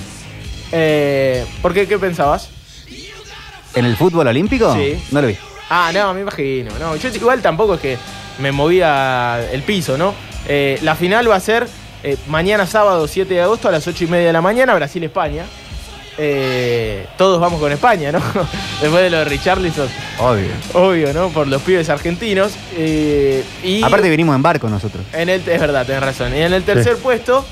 Eh, 0.72 1.44
¿Por 1.62 1.72
qué? 1.74 1.86
¿Qué 1.86 1.98
pensabas? 1.98 2.50
¿En 3.74 3.84
el 3.84 3.96
fútbol 3.96 4.26
olímpico? 4.26 4.74
Sí. 4.74 5.02
No 5.10 5.20
lo 5.22 5.28
vi. 5.28 5.36
Ah, 5.70 5.90
no, 5.92 6.14
me 6.14 6.22
imagino. 6.22 6.72
No, 6.78 6.96
yo 6.96 7.08
igual 7.10 7.42
tampoco 7.42 7.74
es 7.74 7.80
que 7.80 7.98
me 8.38 8.52
movía 8.52 9.38
el 9.52 9.62
piso, 9.62 9.98
¿no? 9.98 10.14
Eh, 10.46 10.78
la 10.82 10.94
final 10.94 11.30
va 11.30 11.36
a 11.36 11.40
ser 11.40 11.68
eh, 12.02 12.16
mañana 12.28 12.66
sábado 12.66 13.06
7 13.06 13.32
de 13.34 13.42
agosto 13.42 13.68
a 13.68 13.72
las 13.72 13.86
8 13.86 14.04
y 14.04 14.06
media 14.06 14.28
de 14.28 14.32
la 14.32 14.40
mañana, 14.40 14.74
Brasil-España. 14.74 15.44
Eh, 16.20 17.06
todos 17.16 17.40
vamos 17.40 17.60
con 17.60 17.70
España, 17.70 18.10
¿no? 18.10 18.18
Después 18.80 19.02
de 19.04 19.10
lo 19.10 19.18
de 19.18 19.24
Richarlison, 19.26 19.88
Obvio. 20.18 20.48
obvio, 20.74 21.12
¿no? 21.12 21.28
Por 21.28 21.46
los 21.46 21.62
pibes 21.62 21.88
argentinos. 21.90 22.52
Eh, 22.76 23.44
y 23.62 23.82
Aparte 23.84 24.08
vinimos 24.10 24.34
en 24.34 24.42
barco 24.42 24.68
nosotros. 24.68 25.04
en 25.12 25.28
el, 25.28 25.40
es 25.48 25.60
verdad, 25.60 25.86
tenés 25.86 26.02
razón. 26.02 26.34
Y 26.36 26.40
en 26.40 26.52
el 26.52 26.64
tercer 26.64 26.96
puesto, 26.96 27.44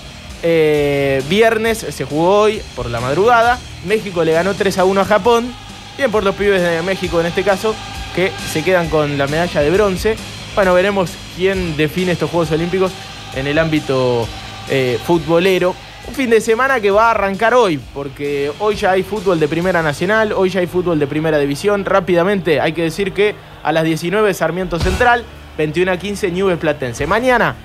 eh, 0.43 1.23
viernes 1.29 1.79
se 1.79 2.05
jugó 2.05 2.41
hoy 2.41 2.61
por 2.75 2.91
la 2.91 3.01
madrugada. 3.01 3.59
México 3.87 4.25
le 4.25 4.33
ganó 4.33 4.55
3 4.55 4.79
a 4.79 4.85
1 4.85 5.01
a 5.01 5.05
Japón. 5.05 5.53
Bien 5.97 6.11
por 6.11 6.25
los 6.25 6.35
pibes 6.35 6.61
de 6.61 6.83
México 6.83 7.21
en 7.21 7.27
este 7.27 7.43
caso, 7.43 7.75
que 8.15 8.31
se 8.53 8.63
quedan 8.63 8.89
con 8.89 9.17
la 9.17 9.27
medalla 9.27 9.61
de 9.61 9.71
bronce. 9.71 10.17
Bueno, 10.55 10.75
veremos 10.75 11.11
quién 11.37 11.77
define 11.77 12.13
estos 12.13 12.31
Juegos 12.31 12.51
Olímpicos 12.51 12.93
en 13.35 13.47
el 13.47 13.59
ámbito 13.59 14.27
eh, 14.69 14.99
futbolero. 15.05 15.75
Un 16.09 16.15
fin 16.15 16.31
de 16.31 16.41
semana 16.41 16.81
que 16.81 16.91
va 16.91 17.09
a 17.09 17.11
arrancar 17.11 17.55
hoy, 17.55 17.81
porque 17.93 18.53
hoy 18.61 18.77
ya 18.77 18.93
hay 18.93 19.03
fútbol 19.03 19.41
de 19.41 19.49
Primera 19.49 19.83
Nacional, 19.83 20.33
hoy 20.33 20.51
ya 20.51 20.61
hay 20.61 20.67
fútbol 20.67 20.99
de 20.99 21.07
Primera 21.07 21.39
División. 21.39 21.85
Rápidamente 21.85 22.61
hay 22.61 22.73
que 22.73 22.83
decir 22.83 23.13
que 23.13 23.35
a 23.63 23.73
las 23.73 23.85
19 23.85 24.33
Sarmiento 24.33 24.79
Central, 24.79 25.25
21 25.59 25.93
a 25.93 25.97
15 25.97 26.31
Newell's 26.31 26.61
Platense. 26.61 27.07
Mañana, 27.07 27.57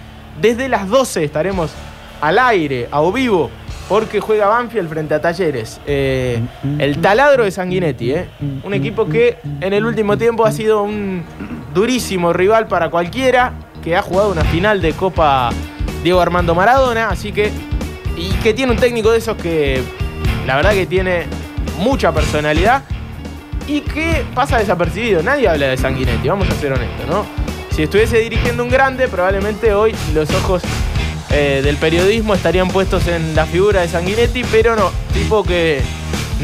desde 0.42 0.70
las 0.70 0.88
12 0.88 1.24
estaremos 1.24 1.72
al 2.22 2.40
aire, 2.40 2.88
a 2.92 3.02
o 3.02 3.12
vivo, 3.12 3.50
porque 3.90 4.20
juega 4.20 4.48
Banfield 4.48 4.88
frente 4.88 5.14
a 5.14 5.22
Talleres. 5.22 5.82
Eh, 5.86 6.40
el 6.80 7.00
taladro 7.02 7.44
de 7.44 7.52
Sanguinetti, 7.52 8.12
¿eh? 8.12 8.30
un 8.64 8.74
equipo 8.74 9.08
que 9.08 9.38
en 9.60 9.74
el 9.74 9.86
último 9.86 10.18
tiempo 10.18 10.46
ha 10.46 10.52
sido 10.52 10.84
un 10.84 11.24
durísimo 11.74 12.32
rival 12.32 12.68
para 12.68 12.90
cualquiera, 12.90 13.54
que 13.84 13.96
ha 13.96 14.02
jugado 14.02 14.32
una 14.32 14.44
final 14.46 14.82
de 14.82 14.94
Copa 14.94 15.50
Diego 16.04 16.22
Armando 16.22 16.56
Maradona, 16.56 17.10
así 17.10 17.32
que 17.32 17.52
y 18.16 18.30
que 18.44 18.54
tiene 18.54 18.72
un 18.72 18.78
técnico 18.78 19.12
de 19.12 19.18
esos 19.18 19.36
que 19.38 19.82
la 20.46 20.56
verdad 20.56 20.74
que 20.74 20.86
tiene 20.86 21.26
mucha 21.80 22.12
personalidad 22.12 22.84
y 23.68 23.82
que 23.82 24.24
pasa 24.36 24.58
desapercibido. 24.58 25.24
Nadie 25.24 25.48
habla 25.48 25.68
de 25.68 25.78
Sanguinetti, 25.78 26.28
vamos 26.28 26.50
a 26.50 26.54
ser 26.54 26.74
honestos, 26.74 27.08
¿no? 27.08 27.26
Si 27.72 27.84
estuviese 27.84 28.20
dirigiendo 28.20 28.64
un 28.64 28.70
grande, 28.70 29.08
probablemente 29.08 29.74
hoy 29.74 29.96
los 30.14 30.30
ojos 30.32 30.62
eh, 31.34 31.62
del 31.64 31.78
periodismo 31.78 32.34
estarían 32.34 32.68
puestos 32.70 33.08
en 33.08 33.36
la 33.36 33.46
figura 33.46 33.82
de 33.82 33.88
Sanguinetti, 33.88 34.44
pero 34.52 34.76
no, 34.76 34.92
tipo 35.14 35.44
que 35.44 35.82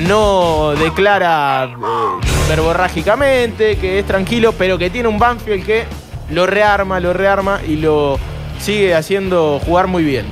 no 0.07 0.71
declara 0.71 1.65
eh, 1.65 2.25
verborrágicamente, 2.49 3.77
que 3.77 3.99
es 3.99 4.05
tranquilo, 4.05 4.53
pero 4.57 4.77
que 4.77 4.89
tiene 4.89 5.07
un 5.09 5.17
Banfield 5.19 5.65
que 5.65 5.83
lo 6.31 6.45
rearma, 6.45 6.99
lo 6.99 7.13
rearma 7.13 7.59
y 7.67 7.75
lo 7.77 8.17
sigue 8.59 8.95
haciendo 8.95 9.59
jugar 9.65 9.87
muy 9.87 10.03
bien. 10.03 10.25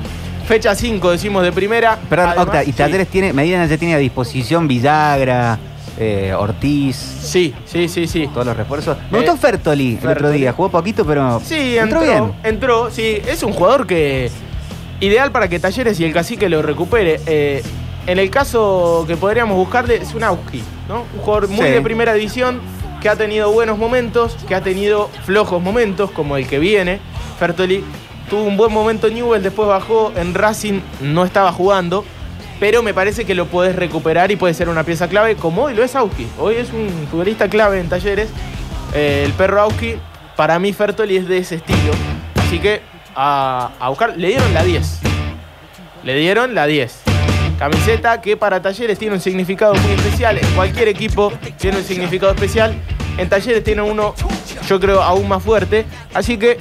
Fecha 0.46 0.74
5, 0.76 1.10
decimos 1.10 1.42
de 1.42 1.50
primera. 1.52 1.98
Perdón, 2.08 2.28
Además, 2.28 2.46
Octa, 2.46 2.62
y 2.62 2.66
sí. 2.66 2.72
Talleres 2.74 3.08
tiene, 3.08 3.32
Medina 3.32 3.66
ya 3.66 3.76
tiene 3.76 3.94
a 3.94 3.98
disposición 3.98 4.68
Villagra, 4.68 5.58
eh, 5.98 6.32
Ortiz, 6.38 6.94
Sí, 6.96 7.52
sí, 7.64 7.88
sí, 7.88 8.06
sí. 8.06 8.28
todos 8.32 8.46
los 8.46 8.56
refuerzos. 8.56 8.96
Me 9.10 9.18
Eh, 9.18 9.22
gustó 9.22 9.36
Fertoli 9.36 9.98
el 10.00 10.08
otro 10.08 10.30
día, 10.30 10.52
jugó 10.52 10.68
poquito, 10.70 11.04
pero 11.04 11.40
Sí, 11.44 11.76
entró, 11.76 12.00
bien. 12.02 12.32
entró, 12.44 12.90
sí. 12.90 13.20
Es 13.26 13.42
un 13.42 13.52
jugador 13.52 13.86
que. 13.86 14.30
Ideal 15.00 15.30
para 15.32 15.48
que 15.48 15.58
Talleres 15.58 16.00
y 16.00 16.04
el 16.04 16.12
cacique 16.12 16.48
lo 16.48 16.62
recupere. 16.62 17.20
Eh, 17.26 17.62
en 18.06 18.18
el 18.18 18.30
caso 18.30 19.04
que 19.06 19.16
podríamos 19.16 19.56
buscarle, 19.56 19.96
es 19.96 20.14
un 20.14 20.22
Auski, 20.24 20.62
¿no? 20.88 21.04
Un 21.14 21.20
jugador 21.20 21.48
muy 21.48 21.66
Sí. 21.66 21.72
de 21.72 21.80
primera 21.82 22.14
división, 22.14 22.60
que 23.02 23.08
ha 23.08 23.16
tenido 23.16 23.50
buenos 23.52 23.78
momentos, 23.78 24.36
que 24.48 24.54
ha 24.54 24.62
tenido 24.62 25.10
flojos 25.24 25.60
momentos, 25.62 26.10
como 26.12 26.36
el 26.36 26.46
que 26.46 26.58
viene. 26.58 27.00
Fertoli 27.38 27.84
tuvo 28.30 28.44
un 28.44 28.56
buen 28.56 28.72
momento 28.72 29.08
en 29.08 29.14
Newell, 29.14 29.42
después 29.42 29.68
bajó 29.68 30.12
en 30.16 30.34
Racing, 30.34 30.80
no 31.00 31.24
estaba 31.24 31.52
jugando. 31.52 32.04
Pero 32.58 32.82
me 32.82 32.94
parece 32.94 33.26
que 33.26 33.34
lo 33.34 33.46
podés 33.46 33.76
recuperar 33.76 34.30
y 34.30 34.36
puede 34.36 34.54
ser 34.54 34.70
una 34.70 34.82
pieza 34.82 35.08
clave, 35.08 35.36
como 35.36 35.64
hoy 35.64 35.74
lo 35.74 35.84
es 35.84 35.94
Auski. 35.94 36.26
Hoy 36.38 36.54
es 36.54 36.72
un 36.72 36.88
futbolista 37.10 37.48
clave 37.50 37.80
en 37.80 37.88
Talleres. 37.90 38.30
Eh, 38.94 39.24
el 39.26 39.32
perro 39.32 39.60
Auski, 39.60 39.96
para 40.36 40.58
mí 40.58 40.72
Fertoli 40.72 41.16
es 41.18 41.28
de 41.28 41.36
ese 41.38 41.56
estilo. 41.56 41.92
Así 42.46 42.58
que 42.58 42.80
a, 43.16 43.88
buscar, 43.88 44.16
le 44.16 44.28
dieron 44.28 44.52
la 44.54 44.62
10. 44.62 45.00
Le 46.04 46.16
dieron 46.16 46.54
la 46.54 46.66
10. 46.66 47.02
Camiseta 47.58 48.20
que 48.20 48.36
para 48.36 48.60
Talleres 48.60 48.98
tiene 48.98 49.14
un 49.14 49.20
significado 49.20 49.74
muy 49.74 49.92
especial. 49.92 50.38
En 50.38 50.48
cualquier 50.54 50.88
equipo 50.88 51.32
tiene 51.58 51.78
un 51.78 51.84
significado 51.84 52.32
especial. 52.32 52.74
En 53.16 53.28
Talleres 53.28 53.64
tiene 53.64 53.80
uno, 53.82 54.14
yo 54.68 54.78
creo, 54.78 55.02
aún 55.02 55.26
más 55.26 55.42
fuerte. 55.42 55.86
Así 56.12 56.36
que 56.36 56.58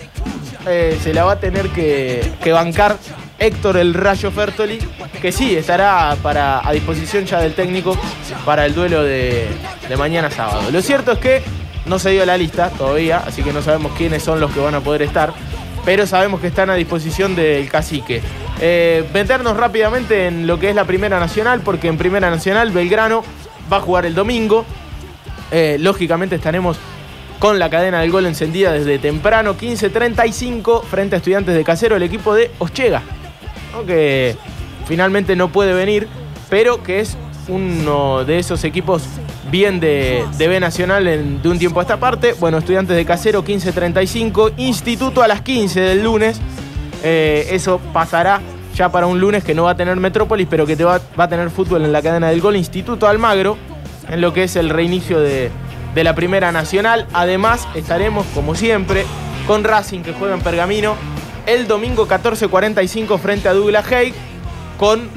eh, 0.67 0.97
se 1.03 1.13
la 1.13 1.25
va 1.25 1.33
a 1.33 1.39
tener 1.39 1.69
que, 1.69 2.51
bancar 2.51 2.97
Héctor 3.37 3.75
el 3.75 3.93
Rayo 3.93 4.31
Fertoli, 4.31 4.79
que 5.21 5.33
sí, 5.33 5.57
estará 5.57 6.15
para, 6.23 6.65
a 6.65 6.71
disposición 6.71 7.25
ya 7.25 7.41
del 7.41 7.53
técnico 7.53 7.97
para 8.45 8.65
el 8.65 8.73
duelo 8.73 9.03
de 9.03 9.49
mañana 9.97 10.31
sábado. 10.31 10.71
Lo 10.71 10.81
cierto 10.81 11.11
es 11.11 11.19
que 11.19 11.43
no 11.85 11.99
se 11.99 12.11
dio 12.11 12.25
la 12.25 12.37
lista 12.37 12.69
todavía, 12.69 13.23
así 13.25 13.43
que 13.43 13.53
no 13.53 13.61
sabemos 13.61 13.91
quiénes 13.95 14.23
son 14.23 14.39
los 14.39 14.51
que 14.51 14.59
van 14.59 14.75
a 14.75 14.81
poder 14.81 15.03
estar, 15.03 15.33
pero 15.85 16.07
sabemos 16.07 16.41
que 16.41 16.47
están 16.47 16.69
a 16.69 16.75
disposición 16.75 17.35
del 17.35 17.69
cacique. 17.69 18.21
Eh, 18.59 19.07
meternos 19.13 19.55
rápidamente 19.55 20.27
en 20.27 20.47
lo 20.47 20.59
que 20.59 20.69
es 20.69 20.75
la 20.75 20.85
Primera 20.85 21.19
Nacional, 21.19 21.61
porque 21.61 21.87
en 21.87 21.97
Primera 21.97 22.29
Nacional 22.29 22.71
Belgrano 22.71 23.23
va 23.71 23.77
a 23.77 23.81
jugar 23.81 24.05
el 24.05 24.15
domingo. 24.15 24.65
Eh, 25.51 25.77
lógicamente 25.79 26.35
estaremos 26.35 26.77
con 27.39 27.59
la 27.59 27.69
cadena 27.69 28.01
del 28.01 28.11
gol 28.11 28.25
encendida 28.25 28.71
desde 28.71 28.97
temprano, 28.97 29.55
15.35, 29.55 30.83
frente 30.83 31.15
a 31.15 31.17
Estudiantes 31.17 31.53
de 31.53 31.63
Casero, 31.63 31.95
el 31.95 32.03
equipo 32.03 32.33
de 32.33 32.49
Oschega, 32.59 33.03
¿no? 33.73 33.85
que 33.85 34.35
finalmente 34.87 35.35
no 35.35 35.49
puede 35.49 35.73
venir, 35.73 36.07
pero 36.49 36.81
que 36.81 37.01
es 37.01 37.17
uno 37.47 38.23
de 38.25 38.39
esos 38.39 38.63
equipos 38.63 39.03
bien 39.55 39.79
de, 39.79 40.25
de 40.37 40.47
B 40.49 40.59
Nacional 40.59 41.07
en- 41.07 41.41
de 41.41 41.47
un 41.47 41.57
tiempo 41.57 41.79
a 41.79 41.83
esta 41.83 41.95
parte. 41.97 42.33
Bueno, 42.41 42.57
Estudiantes 42.57 42.93
de 42.93 43.05
Casero, 43.05 43.41
15.35, 43.45 44.51
Instituto 44.57 45.23
a 45.23 45.29
las 45.29 45.39
15 45.41 45.79
del 45.79 46.03
lunes. 46.03 46.41
Eh, 47.03 47.47
eso 47.51 47.79
pasará 47.93 48.41
ya 48.75 48.89
para 48.89 49.05
un 49.07 49.17
lunes 49.21 49.45
que 49.45 49.53
no 49.55 49.63
va 49.63 49.71
a 49.71 49.75
tener 49.77 49.95
Metrópolis, 49.95 50.45
pero 50.49 50.65
que 50.65 50.75
te 50.75 50.83
va, 50.83 50.99
va 51.17 51.23
a 51.23 51.29
tener 51.29 51.49
fútbol 51.51 51.85
en 51.85 51.93
la 51.93 52.01
cadena 52.01 52.27
del 52.29 52.41
gol. 52.41 52.57
Instituto 52.57 53.07
Almagro, 53.07 53.57
en 54.09 54.19
lo 54.19 54.33
que 54.33 54.43
es 54.43 54.57
el 54.57 54.69
reinicio 54.69 55.21
de, 55.21 55.49
de 55.93 56.03
la 56.03 56.13
Primera 56.15 56.51
Nacional. 56.51 57.07
Además, 57.13 57.65
estaremos, 57.75 58.25
como 58.35 58.55
siempre, 58.55 59.05
con 59.47 59.63
Racing, 59.63 60.01
que 60.01 60.11
juega 60.11 60.33
en 60.35 60.41
Pergamino, 60.41 60.95
el 61.45 61.65
domingo 61.65 62.09
14.45 62.09 63.17
frente 63.19 63.47
a 63.47 63.53
Douglas 63.53 63.89
Haig, 63.89 64.13
con 64.77 65.07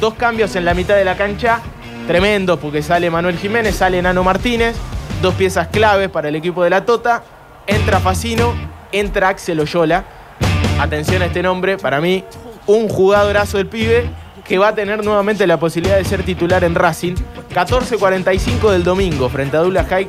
dos 0.00 0.14
cambios 0.14 0.56
en 0.56 0.64
la 0.64 0.74
mitad 0.74 0.96
de 0.96 1.04
la 1.04 1.16
cancha 1.16 1.60
tremendos, 2.06 2.58
porque 2.58 2.82
sale 2.82 3.10
Manuel 3.10 3.36
Jiménez, 3.38 3.74
sale 3.76 4.00
Nano 4.02 4.22
Martínez, 4.24 4.74
dos 5.22 5.34
piezas 5.34 5.68
claves 5.68 6.08
para 6.08 6.28
el 6.28 6.36
equipo 6.36 6.62
de 6.64 6.70
la 6.70 6.84
Tota. 6.84 7.22
Entra 7.66 7.98
Facino, 8.00 8.52
entra 8.92 9.28
Axel 9.30 9.58
Oyola. 9.60 10.04
Atención 10.78 11.22
a 11.22 11.26
este 11.26 11.42
nombre, 11.42 11.78
para 11.78 12.00
mí, 12.00 12.24
un 12.66 12.88
jugadorazo 12.88 13.56
del 13.58 13.66
pibe 13.68 14.04
que 14.44 14.58
va 14.58 14.68
a 14.68 14.74
tener 14.74 15.02
nuevamente 15.02 15.46
la 15.46 15.58
posibilidad 15.58 15.96
de 15.96 16.04
ser 16.04 16.22
titular 16.22 16.62
en 16.64 16.74
Racing. 16.74 17.14
14.45 17.54 18.70
del 18.70 18.84
domingo 18.84 19.28
frente 19.30 19.56
a 19.56 19.60
Douglas 19.60 19.90
Haig 19.90 20.08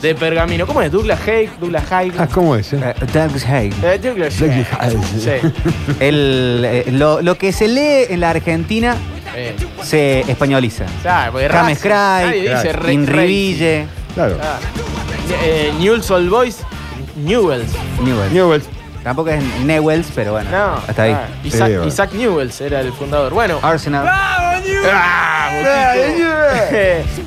de 0.00 0.14
Pergamino. 0.14 0.66
¿Cómo 0.66 0.80
es? 0.80 0.90
Douglas 0.90 1.20
Haig, 1.28 1.50
Douglas 1.58 1.90
Haig. 1.92 2.12
Ah, 2.16 2.26
¿cómo 2.32 2.56
es? 2.56 2.72
eh? 2.72 2.78
Eh, 2.82 2.94
Douglas 3.12 3.44
Haig. 3.46 3.74
Eh, 3.82 3.98
Douglas. 3.98 4.40
Haig. 4.40 4.98
Sí. 5.18 5.30
El, 6.00 6.62
eh, 6.64 6.84
lo, 6.92 7.20
lo 7.20 7.36
que 7.36 7.52
se 7.52 7.68
lee 7.68 8.06
en 8.08 8.20
la 8.20 8.30
Argentina 8.30 8.96
Eh, 9.36 9.54
se 9.82 10.20
españoliza. 10.20 10.84
claro, 11.02 11.32
porque 11.32 11.48
James 11.48 11.84
nadie 11.84 12.54
dice 12.54 12.68
Craig, 12.70 12.92
Inriville, 12.94 13.86
Claro. 14.14 14.36
Ah. 14.42 14.58
Eh, 15.42 15.72
Newell's 15.78 16.10
Old 16.10 16.28
Boys, 16.30 16.58
Newells. 17.16 17.72
Newell. 18.02 18.32
Newell's. 18.32 18.64
Tampoco 19.02 19.30
es 19.30 19.42
Newells, 19.64 20.06
pero 20.14 20.32
bueno, 20.32 20.50
No, 20.50 20.74
hasta 20.88 21.02
ahí. 21.02 21.12
ah, 21.12 21.26
Isaac, 21.44 21.66
Sí, 21.68 21.72
bueno. 21.74 21.86
Isaac 21.88 22.12
Newells 22.14 22.60
era 22.60 22.80
el 22.80 22.92
fundador. 22.92 23.34
Bueno. 23.34 23.58
Arsenal. 23.60 24.06
Ah, 24.08 24.54
Boquito. 24.56 24.88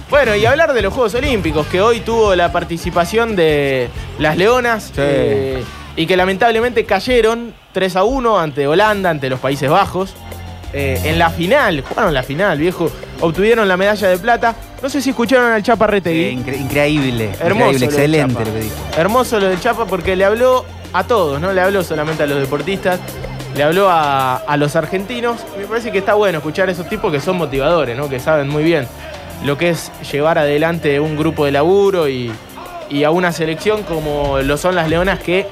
bueno, 0.09 0.35
y 0.35 0.45
hablar 0.45 0.73
de 0.73 0.81
los 0.81 0.93
Juegos 0.93 1.13
Olímpicos, 1.15 1.67
que 1.67 1.81
hoy 1.81 1.99
tuvo 2.01 2.35
la 2.35 2.51
participación 2.51 3.35
de 3.35 3.89
las 4.19 4.37
Leonas 4.37 4.85
Sí. 4.85 4.93
eh, 4.97 5.63
y 5.95 6.05
que 6.05 6.15
lamentablemente 6.17 6.85
cayeron 6.85 7.53
3 7.73 7.95
a 7.95 8.03
1 8.03 8.39
ante 8.39 8.67
Holanda, 8.67 9.09
ante 9.09 9.29
los 9.29 9.39
Países 9.39 9.69
Bajos. 9.69 10.15
Eh, 10.73 10.99
en 11.05 11.17
la 11.17 11.29
final, 11.29 11.81
jugaron 11.87 12.13
la 12.13 12.23
final, 12.23 12.57
viejo. 12.57 12.91
Obtuvieron 13.21 13.67
la 13.67 13.77
medalla 13.77 14.07
de 14.09 14.17
plata. 14.17 14.55
No 14.81 14.89
sé 14.89 15.01
si 15.01 15.09
escucharon 15.11 15.51
al 15.51 15.63
Chapa 15.63 15.87
Retegui. 15.87 16.35
incre- 16.35 16.59
increíble. 16.59 17.29
Hermoso. 17.39 17.71
increíble, 17.71 17.85
excelente 17.85 18.45
lo 18.45 18.53
que 18.53 18.59
dijo. 18.59 18.75
Hermoso 18.97 19.39
lo 19.39 19.47
del 19.47 19.59
Chapa 19.59 19.85
porque 19.85 20.15
le 20.15 20.25
habló 20.25 20.65
a 20.93 21.05
todos, 21.05 21.39
no 21.41 21.51
le 21.53 21.61
habló 21.61 21.83
solamente 21.83 22.23
a 22.23 22.27
los 22.27 22.39
deportistas, 22.39 22.99
le 23.55 23.63
habló 23.63 23.89
a, 23.89 24.35
a 24.37 24.57
los 24.57 24.75
argentinos. 24.75 25.37
Me 25.57 25.65
parece 25.65 25.91
que 25.91 25.97
está 25.99 26.13
bueno 26.13 26.37
escuchar 26.39 26.69
a 26.69 26.71
esos 26.71 26.87
tipos 26.89 27.11
que 27.11 27.19
son 27.19 27.37
motivadores, 27.37 27.97
¿no? 27.97 28.07
que 28.09 28.19
saben 28.19 28.47
muy 28.49 28.63
bien 28.63 28.87
lo 29.43 29.57
que 29.57 29.69
es 29.69 29.91
llevar 30.11 30.37
adelante 30.39 30.99
un 30.99 31.15
grupo 31.17 31.45
de 31.45 31.51
laburo 31.51 32.07
y, 32.09 32.31
y 32.89 33.03
a 33.03 33.11
una 33.11 33.31
selección 33.31 33.83
como 33.83 34.39
lo 34.39 34.57
son 34.57 34.73
las 34.75 34.89
Leonas 34.89 35.19
que 35.19 35.45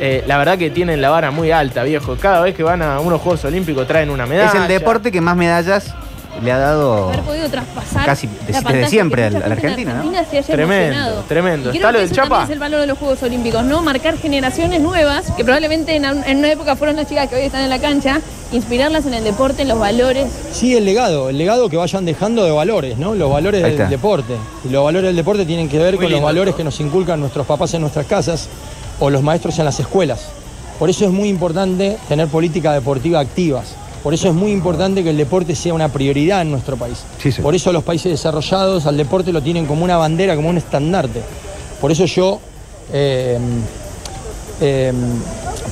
eh, 0.00 0.24
la 0.26 0.38
verdad 0.38 0.58
que 0.58 0.70
tienen 0.70 1.00
la 1.00 1.10
vara 1.10 1.30
muy 1.30 1.50
alta, 1.50 1.82
viejo. 1.82 2.16
Cada 2.20 2.40
vez 2.40 2.54
que 2.54 2.62
van 2.62 2.82
a 2.82 3.00
unos 3.00 3.20
Juegos 3.20 3.44
Olímpicos 3.44 3.86
traen 3.86 4.10
una 4.10 4.26
medalla. 4.26 4.48
Es 4.50 4.54
el 4.54 4.68
deporte 4.68 5.12
que 5.12 5.20
más 5.20 5.36
medallas 5.36 5.94
le 6.42 6.50
ha 6.50 6.56
dado. 6.58 7.08
haber 7.10 7.20
podido 7.20 7.48
traspasar 7.50 8.06
Casi 8.06 8.26
la 8.48 8.60
desde 8.62 8.88
siempre 8.88 9.28
que 9.28 9.36
a 9.36 9.40
la- 9.40 9.46
Argentina, 9.54 9.92
¿no? 9.92 9.98
Argentina 9.98 10.24
se 10.30 10.38
haya 10.38 10.46
Tremendo, 10.54 10.84
emocionado. 10.94 11.24
tremendo. 11.28 11.72
Y 11.72 11.76
¿Está 11.76 11.88
creo 11.88 11.92
lo 11.92 11.98
que 11.98 12.02
del 12.06 12.12
eso 12.12 12.22
Chapa? 12.22 12.44
es 12.44 12.50
el 12.50 12.58
valor 12.58 12.80
de 12.80 12.86
los 12.86 12.98
Juegos 12.98 13.22
Olímpicos, 13.22 13.64
¿no? 13.64 13.82
Marcar 13.82 14.16
generaciones 14.16 14.80
nuevas, 14.80 15.30
que 15.36 15.44
probablemente 15.44 15.94
en, 15.94 16.04
en 16.06 16.38
una 16.38 16.50
época 16.50 16.74
fueron 16.74 16.96
las 16.96 17.06
chicas 17.06 17.28
que 17.28 17.36
hoy 17.36 17.42
están 17.42 17.60
en 17.62 17.68
la 17.68 17.78
cancha, 17.78 18.20
inspirarlas 18.50 19.04
en 19.04 19.12
el 19.12 19.24
deporte, 19.24 19.60
en 19.62 19.68
los 19.68 19.78
valores. 19.78 20.26
Sí, 20.52 20.74
el 20.74 20.86
legado, 20.86 21.28
el 21.28 21.36
legado 21.36 21.68
que 21.68 21.76
vayan 21.76 22.06
dejando 22.06 22.44
de 22.44 22.50
valores, 22.50 22.96
¿no? 22.96 23.14
Los 23.14 23.30
valores 23.30 23.62
del 23.62 23.90
deporte. 23.90 24.34
Y 24.64 24.70
los 24.70 24.82
valores 24.82 25.08
del 25.08 25.16
deporte 25.16 25.44
tienen 25.44 25.68
que 25.68 25.78
ver 25.78 25.94
Muy 25.96 26.04
con 26.06 26.12
los 26.12 26.22
valores 26.22 26.54
que 26.54 26.64
nos 26.64 26.80
inculcan 26.80 27.20
nuestros 27.20 27.46
papás 27.46 27.74
en 27.74 27.82
nuestras 27.82 28.06
casas 28.06 28.48
o 29.02 29.10
los 29.10 29.20
maestros 29.20 29.58
en 29.58 29.64
las 29.64 29.80
escuelas. 29.80 30.28
Por 30.78 30.88
eso 30.88 31.04
es 31.04 31.10
muy 31.10 31.28
importante 31.28 31.96
tener 32.08 32.28
políticas 32.28 32.72
deportivas 32.74 33.26
activas. 33.26 33.74
Por 34.00 34.14
eso 34.14 34.28
es 34.28 34.34
muy 34.34 34.52
importante 34.52 35.02
que 35.02 35.10
el 35.10 35.16
deporte 35.16 35.56
sea 35.56 35.74
una 35.74 35.88
prioridad 35.88 36.42
en 36.42 36.52
nuestro 36.52 36.76
país. 36.76 36.98
Sí. 37.20 37.32
Por 37.42 37.52
eso 37.56 37.72
los 37.72 37.82
países 37.82 38.12
desarrollados 38.12 38.86
al 38.86 38.96
deporte 38.96 39.32
lo 39.32 39.42
tienen 39.42 39.66
como 39.66 39.82
una 39.82 39.96
bandera, 39.96 40.36
como 40.36 40.50
un 40.50 40.56
estandarte. 40.56 41.20
Por 41.80 41.90
eso 41.90 42.04
yo 42.04 42.40
eh, 42.92 43.38
eh, 44.60 44.92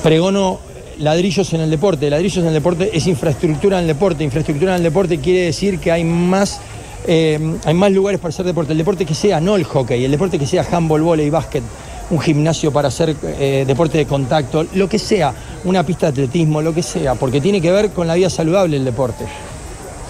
pregono 0.03 0.59
ladrillos 0.99 1.53
en 1.53 1.61
el 1.61 1.69
deporte. 1.69 2.09
Ladrillos 2.09 2.39
en 2.39 2.47
el 2.47 2.53
deporte 2.53 2.91
es 2.93 3.07
infraestructura 3.07 3.77
en 3.77 3.83
el 3.83 3.87
deporte. 3.87 4.25
Infraestructura 4.25 4.73
en 4.73 4.77
el 4.79 4.83
deporte 4.83 5.19
quiere 5.19 5.45
decir 5.45 5.79
que 5.79 5.89
hay 5.89 6.03
más, 6.03 6.59
eh, 7.07 7.39
hay 7.63 7.73
más 7.73 7.93
lugares 7.93 8.19
para 8.19 8.33
hacer 8.33 8.45
deporte. 8.45 8.73
El 8.73 8.77
deporte 8.77 9.05
que 9.05 9.15
sea, 9.15 9.39
no 9.39 9.55
el 9.55 9.63
hockey, 9.63 10.03
el 10.03 10.11
deporte 10.11 10.37
que 10.37 10.45
sea 10.45 10.65
handball, 10.69 11.01
volei, 11.01 11.29
básquet, 11.29 11.63
un 12.11 12.19
gimnasio 12.19 12.71
para 12.71 12.89
hacer 12.89 13.15
eh, 13.23 13.63
deporte 13.65 13.97
de 13.97 14.05
contacto, 14.05 14.65
lo 14.75 14.87
que 14.87 14.99
sea, 14.99 15.33
una 15.63 15.83
pista 15.83 16.07
de 16.07 16.23
atletismo, 16.23 16.61
lo 16.61 16.73
que 16.73 16.83
sea, 16.83 17.15
porque 17.15 17.41
tiene 17.41 17.61
que 17.61 17.71
ver 17.71 17.89
con 17.91 18.07
la 18.07 18.15
vida 18.15 18.29
saludable 18.29 18.77
el 18.77 18.85
deporte. 18.85 19.25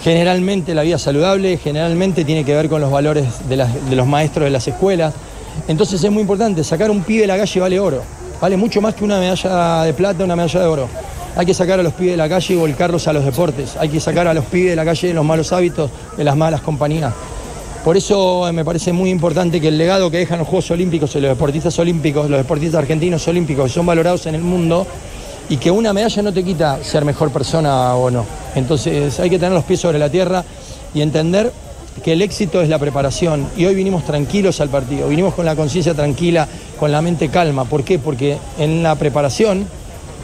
Generalmente 0.03 0.73
la 0.73 0.81
vida 0.81 0.97
saludable, 0.97 1.57
generalmente 1.57 2.25
tiene 2.25 2.43
que 2.43 2.55
ver 2.55 2.67
con 2.69 2.81
los 2.81 2.91
valores 2.91 3.25
de, 3.47 3.55
de 3.55 3.95
los 3.95 4.07
maestros 4.07 4.45
de 4.45 4.49
las 4.49 4.67
escuelas. 4.67 5.13
Entonces 5.67 6.03
es 6.03 6.11
muy 6.11 6.21
importante, 6.21 6.63
sacar 6.63 6.89
un 6.89 7.03
pibe 7.03 7.21
de 7.21 7.27
la 7.27 7.37
calle 7.37 7.59
vale 7.59 7.79
oro. 7.79 8.01
Vale 8.41 8.57
mucho 8.57 8.81
más 8.81 8.95
que 8.95 9.03
una 9.03 9.19
medalla 9.19 9.83
de 9.83 9.93
plata, 9.93 10.23
una 10.23 10.35
medalla 10.35 10.59
de 10.59 10.65
oro. 10.65 10.87
Hay 11.35 11.45
que 11.45 11.53
sacar 11.53 11.79
a 11.79 11.83
los 11.83 11.93
pibes 11.93 12.13
de 12.13 12.17
la 12.17 12.27
calle 12.27 12.53
y 12.55 12.57
volcarlos 12.57 13.07
a 13.07 13.13
los 13.13 13.23
deportes. 13.23 13.77
Hay 13.77 13.89
que 13.89 13.99
sacar 13.99 14.27
a 14.27 14.33
los 14.33 14.45
pibes 14.45 14.71
de 14.71 14.75
la 14.75 14.83
calle 14.83 15.09
de 15.09 15.13
los 15.13 15.23
malos 15.23 15.53
hábitos, 15.53 15.91
de 16.17 16.23
las 16.23 16.35
malas 16.35 16.61
compañías. 16.61 17.13
Por 17.83 17.97
eso 17.97 18.47
eh, 18.47 18.51
me 18.51 18.63
parece 18.63 18.93
muy 18.93 19.09
importante 19.09 19.59
que 19.59 19.69
el 19.69 19.77
legado 19.77 20.11
que 20.11 20.17
dejan 20.17 20.37
los 20.37 20.47
Juegos 20.47 20.69
Olímpicos 20.69 21.15
y 21.15 21.19
los 21.19 21.29
deportistas 21.29 21.77
olímpicos, 21.79 22.29
los 22.29 22.37
deportistas 22.37 22.79
argentinos 22.79 23.27
olímpicos, 23.27 23.65
que 23.65 23.73
son 23.73 23.87
valorados 23.87 24.27
en 24.27 24.35
el 24.35 24.41
mundo, 24.41 24.85
y 25.49 25.57
que 25.57 25.71
una 25.71 25.91
medalla 25.91 26.21
no 26.21 26.31
te 26.31 26.43
quita 26.43 26.83
ser 26.83 27.03
mejor 27.05 27.31
persona 27.31 27.95
o 27.95 28.11
no. 28.11 28.23
Entonces 28.55 29.19
hay 29.19 29.29
que 29.31 29.39
tener 29.39 29.53
los 29.53 29.63
pies 29.63 29.79
sobre 29.79 29.97
la 29.97 30.09
tierra 30.09 30.45
y 30.93 31.01
entender 31.01 31.51
que 32.03 32.13
el 32.13 32.21
éxito 32.21 32.61
es 32.61 32.69
la 32.69 32.77
preparación. 32.77 33.47
Y 33.57 33.65
hoy 33.65 33.73
vinimos 33.73 34.05
tranquilos 34.05 34.61
al 34.61 34.69
partido, 34.69 35.07
vinimos 35.07 35.33
con 35.33 35.45
la 35.45 35.55
conciencia 35.55 35.95
tranquila, 35.95 36.47
con 36.79 36.91
la 36.91 37.01
mente 37.01 37.29
calma. 37.29 37.65
¿Por 37.65 37.83
qué? 37.83 37.97
Porque 37.97 38.37
en 38.59 38.83
la 38.83 38.95
preparación 38.95 39.65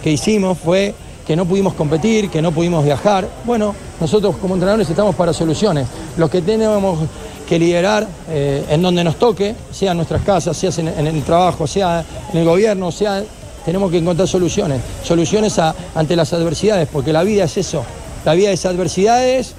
que 0.04 0.12
hicimos 0.12 0.60
fue 0.60 0.93
que 1.26 1.36
no 1.36 1.46
pudimos 1.46 1.74
competir, 1.74 2.30
que 2.30 2.41
no 2.41 2.52
pudimos 2.52 2.86
viajar. 2.86 3.28
Bueno, 3.43 3.76
nosotros 4.00 4.38
como 4.38 4.54
entrenadores 4.54 4.89
estamos 4.89 5.15
para 5.15 5.34
soluciones. 5.34 5.88
Los 6.15 6.30
que 6.30 6.41
tenemos 6.41 7.00
que 7.48 7.58
liderar 7.58 8.08
eh, 8.30 8.64
en 8.70 8.82
donde 8.82 9.04
nos 9.04 9.16
toque, 9.18 9.56
sea 9.72 9.92
en 9.92 9.98
nuestras 9.98 10.22
casas, 10.24 10.56
sea 10.58 10.70
en, 10.78 11.08
el 11.08 11.24
trabajo, 11.24 11.66
sea 11.66 12.04
en 12.34 12.40
el 12.40 12.46
gobierno, 12.46 12.92
sea 12.92 13.24
tenemos 13.66 13.90
que 13.92 13.98
encontrar 13.98 14.28
soluciones, 14.28 14.82
soluciones 15.04 15.58
a- 15.60 15.74
ante 15.96 16.16
las 16.16 16.32
adversidades, 16.34 16.88
porque 16.92 17.12
la 17.12 17.24
vida 17.24 17.46
es 17.46 17.58
eso, 17.58 17.84
la 18.26 18.34
vida 18.34 18.52
es 18.52 18.66
adversidades 18.66 19.54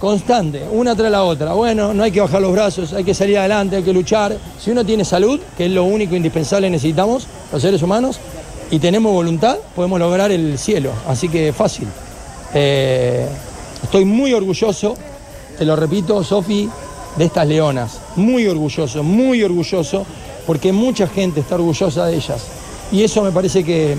constante, 0.00 0.62
una 0.72 0.94
tras 0.96 1.10
la 1.10 1.22
otra. 1.24 1.52
Bueno, 1.54 1.94
no 1.94 2.02
hay 2.02 2.10
que 2.10 2.20
bajar 2.20 2.42
los 2.42 2.52
brazos, 2.52 2.92
hay 2.92 3.04
que 3.04 3.14
salir 3.14 3.38
adelante, 3.38 3.76
hay 3.76 3.82
que 3.82 3.92
luchar. 3.92 4.36
Si 4.62 4.70
uno 4.70 4.84
tiene 4.84 5.04
salud, 5.04 5.40
que 5.56 5.66
es 5.66 5.70
lo 5.70 5.84
único 5.84 6.14
indispensable 6.14 6.66
que 6.66 6.72
necesitamos 6.72 7.26
los 7.52 7.62
seres 7.62 7.82
humanos, 7.82 8.18
y 8.70 8.78
tenemos 8.80 9.12
voluntad, 9.12 9.56
podemos 9.74 9.98
lograr 10.00 10.30
el 10.32 10.58
cielo. 10.58 10.90
Así 11.08 11.28
que 11.28 11.52
fácil. 11.52 11.86
Eh, 12.54 13.26
estoy 13.82 14.04
muy 14.04 14.32
orgulloso, 14.32 14.94
te 15.56 15.64
lo 15.64 15.76
repito, 15.76 16.22
Sofi, 16.24 16.68
de 17.16 17.24
estas 17.24 17.46
leonas. 17.46 18.00
Muy 18.16 18.46
orgulloso, 18.46 19.02
muy 19.02 19.42
orgulloso, 19.42 20.04
porque 20.46 20.72
mucha 20.72 21.06
gente 21.06 21.40
está 21.40 21.54
orgullosa 21.56 22.06
de 22.06 22.16
ellas. 22.16 22.46
Y 22.92 23.02
eso 23.02 23.22
me 23.22 23.32
parece 23.32 23.64
que, 23.64 23.96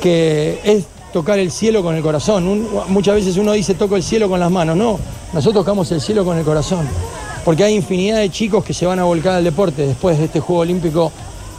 que 0.00 0.60
es 0.64 0.84
tocar 1.12 1.38
el 1.38 1.50
cielo 1.50 1.82
con 1.82 1.94
el 1.94 2.02
corazón. 2.02 2.68
Muchas 2.88 3.14
veces 3.14 3.36
uno 3.36 3.52
dice 3.52 3.74
toco 3.74 3.96
el 3.96 4.02
cielo 4.02 4.28
con 4.28 4.40
las 4.40 4.50
manos. 4.50 4.76
No, 4.76 4.98
nosotros 5.32 5.64
tocamos 5.64 5.90
el 5.92 6.00
cielo 6.00 6.24
con 6.24 6.38
el 6.38 6.44
corazón. 6.44 6.86
Porque 7.44 7.64
hay 7.64 7.74
infinidad 7.74 8.18
de 8.18 8.30
chicos 8.30 8.64
que 8.64 8.74
se 8.74 8.86
van 8.86 8.98
a 8.98 9.04
volcar 9.04 9.34
al 9.34 9.44
deporte 9.44 9.86
después 9.86 10.18
de 10.18 10.26
este 10.26 10.40
Juego 10.40 10.62
Olímpico 10.62 11.12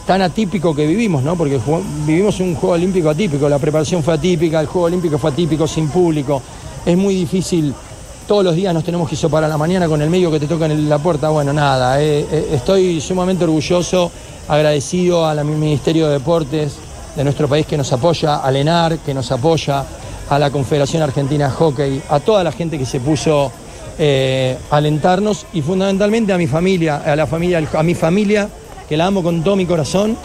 tan 0.05 0.21
atípico 0.21 0.75
que 0.75 0.87
vivimos, 0.87 1.23
¿no? 1.23 1.35
Porque 1.35 1.59
vivimos 2.05 2.39
un 2.39 2.55
Juego 2.55 2.73
Olímpico 2.73 3.09
atípico, 3.09 3.47
la 3.47 3.59
preparación 3.59 4.01
fue 4.01 4.15
atípica, 4.15 4.59
el 4.59 4.65
Juego 4.65 4.87
Olímpico 4.87 5.19
fue 5.19 5.29
atípico 5.29 5.67
sin 5.67 5.87
público. 5.87 6.41
Es 6.85 6.97
muy 6.97 7.13
difícil, 7.13 7.73
todos 8.29 8.43
los 8.43 8.55
días 8.55 8.75
nos 8.75 8.83
tenemos 8.83 9.09
que 9.09 9.15
hisopar 9.15 9.43
a 9.43 9.47
la 9.47 9.57
mañana 9.57 9.87
con 9.87 10.03
el 10.03 10.09
medio 10.11 10.29
que 10.29 10.39
te 10.39 10.45
toca 10.45 10.67
en 10.67 10.87
la 10.87 10.99
puerta. 10.99 11.29
Bueno, 11.29 11.51
nada, 11.51 11.99
eh, 11.99 12.27
eh, 12.31 12.49
estoy 12.53 13.01
sumamente 13.01 13.43
orgulloso, 13.43 14.11
agradecido 14.47 15.25
al 15.25 15.43
Ministerio 15.43 16.05
de 16.05 16.13
Deportes 16.13 16.75
de 17.15 17.23
nuestro 17.23 17.47
país 17.47 17.65
que 17.65 17.75
nos 17.75 17.91
apoya, 17.91 18.35
al 18.35 18.55
ENAR 18.55 18.99
que 18.99 19.15
nos 19.15 19.31
apoya, 19.31 19.83
a 20.29 20.37
la 20.37 20.51
Confederación 20.51 21.01
Argentina 21.01 21.45
de 21.45 21.51
Hockey, 21.53 22.03
a 22.07 22.19
toda 22.19 22.43
la 22.43 22.51
gente 22.51 22.77
que 22.77 22.85
se 22.85 22.99
puso 22.99 23.51
eh, 23.97 24.55
a 24.69 24.77
alentarnos 24.77 25.47
y 25.53 25.63
fundamentalmente 25.63 26.31
a 26.31 26.37
mi 26.37 26.45
familia, 26.45 26.97
a 26.97 27.15
la 27.15 27.25
familia, 27.25 27.67
a 27.73 27.81
mi 27.81 27.95
familia, 27.95 28.47
que 28.87 28.95
la 28.95 29.07
amo 29.07 29.23
con 29.23 29.43
todo 29.43 29.55
mi 29.55 29.65
corazón, 29.65 30.15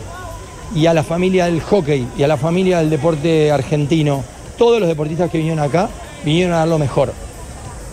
y 0.75 0.85
a 0.85 0.93
la 0.93 1.05
familia 1.05 1.47
del 1.47 1.63
hockey 1.63 2.07
y 2.19 2.23
a 2.23 2.29
la 2.29 2.37
familia 2.37 2.81
del 2.81 2.91
deporte 2.91 3.51
argentino. 3.51 4.23
Todos 4.59 4.79
los 4.79 4.91
deportistas 4.91 5.31
que 5.31 5.39
vinieron 5.39 5.65
acá 5.65 5.89
vinieron 6.23 6.53
a 6.53 6.59
dar 6.59 6.69
lo 6.69 6.79
mejor. 6.79 7.25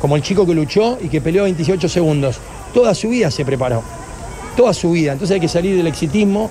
Como 0.02 0.16
el 0.16 0.22
chico 0.24 0.46
que 0.46 0.54
luchó 0.54 0.98
y 1.02 1.08
que 1.10 1.22
peleó 1.22 1.44
28 1.44 1.88
segundos. 1.88 2.38
Toda 2.74 2.96
su 2.96 3.10
vida 3.10 3.30
se 3.32 3.46
preparó. 3.46 3.84
Toda 4.58 4.74
su 4.74 4.92
vida. 4.92 5.14
Entonces 5.14 5.36
hay 5.36 5.40
que 5.40 5.48
salir 5.48 5.78
del 5.78 5.88
exitismo 5.88 6.50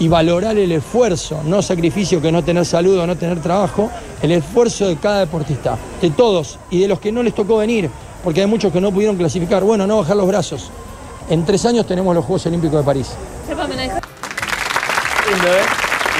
y 0.00 0.08
valorar 0.08 0.56
el 0.58 0.70
esfuerzo, 0.72 1.40
no 1.44 1.60
sacrificio 1.62 2.20
que 2.22 2.30
no 2.30 2.42
tener 2.44 2.64
salud 2.64 2.98
o 2.98 3.06
no 3.06 3.16
tener 3.16 3.40
trabajo, 3.40 3.90
el 4.22 4.30
esfuerzo 4.32 4.86
de 4.88 4.96
cada 4.96 5.20
deportista, 5.20 5.76
de 6.00 6.10
todos 6.10 6.58
y 6.70 6.80
de 6.80 6.88
los 6.88 7.00
que 7.00 7.10
no 7.10 7.22
les 7.22 7.34
tocó 7.34 7.56
venir, 7.56 7.90
porque 8.22 8.40
hay 8.42 8.46
muchos 8.46 8.72
que 8.72 8.80
no 8.80 8.92
pudieron 8.92 9.16
clasificar. 9.16 9.64
Bueno, 9.64 9.86
no 9.86 9.98
bajar 9.98 10.16
los 10.16 10.26
brazos. 10.28 10.70
En 11.28 11.44
tres 11.44 11.64
años 11.66 11.86
tenemos 11.86 12.14
los 12.14 12.24
Juegos 12.24 12.46
Olímpicos 12.46 12.78
de 12.80 12.84
París. 12.84 13.08
Chapa, 13.48 13.66
me 13.66 13.74
la 13.76 13.82
dejás. 13.82 14.00
Lindo, 15.30 15.48
¿eh? 15.48 15.62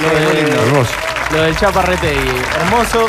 Lo, 0.01 0.09
de- 0.09 0.51
Hermoso. 0.67 0.91
lo 1.31 1.41
del. 1.41 1.55
Hermoso. 2.61 3.07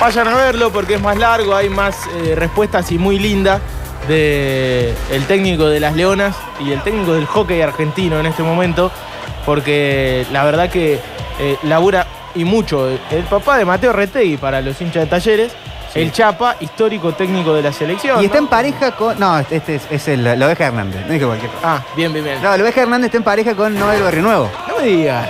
Vayan 0.00 0.28
a 0.28 0.34
verlo 0.36 0.70
porque 0.70 0.94
es 0.94 1.02
más 1.02 1.18
largo, 1.18 1.56
hay 1.56 1.68
más 1.68 2.06
eh, 2.06 2.34
respuestas 2.36 2.90
y 2.92 2.98
muy 2.98 3.18
linda. 3.18 3.60
de 4.06 4.94
el 5.10 5.26
técnico 5.26 5.66
de 5.66 5.80
las 5.80 5.94
Leonas 5.94 6.36
y 6.60 6.70
el 6.70 6.80
técnico 6.82 7.12
del 7.12 7.26
hockey 7.26 7.60
argentino 7.60 8.18
en 8.20 8.26
este 8.26 8.42
momento, 8.42 8.92
porque 9.44 10.24
la 10.32 10.44
verdad 10.44 10.70
que 10.70 11.00
eh, 11.40 11.56
labura 11.64 12.06
y 12.34 12.44
mucho. 12.44 12.88
El 13.10 13.24
papá 13.28 13.58
de 13.58 13.64
Mateo 13.64 13.92
Retegui 13.92 14.36
para 14.36 14.60
los 14.62 14.80
hinchas 14.80 15.04
de 15.04 15.10
talleres, 15.10 15.52
el 15.94 16.12
Chapa, 16.12 16.56
histórico 16.60 17.12
técnico 17.12 17.54
de 17.54 17.62
la 17.62 17.72
selección. 17.72 18.20
Y 18.22 18.26
está 18.26 18.38
¿no? 18.38 18.44
en 18.44 18.48
pareja 18.50 18.92
con. 18.92 19.18
No, 19.18 19.38
este 19.38 19.74
es, 19.76 19.82
es 19.90 20.08
el, 20.08 20.22
la 20.24 20.46
oveja 20.46 20.66
Hernández. 20.66 21.06
No 21.06 21.12
dije 21.12 21.26
cualquier 21.26 21.50
cosa. 21.52 21.74
Ah, 21.76 21.82
bien, 21.96 22.12
bien, 22.12 22.24
bien. 22.24 22.42
No, 22.42 22.56
la 22.56 22.62
oveja 22.62 22.82
Hernández 22.82 23.06
está 23.06 23.18
en 23.18 23.24
pareja 23.24 23.54
con 23.54 23.74
Noel 23.78 24.02
Barrio 24.02 24.22
Nuevo. 24.22 24.50
No 24.68 24.76
me 24.76 24.82
digas. 24.84 25.28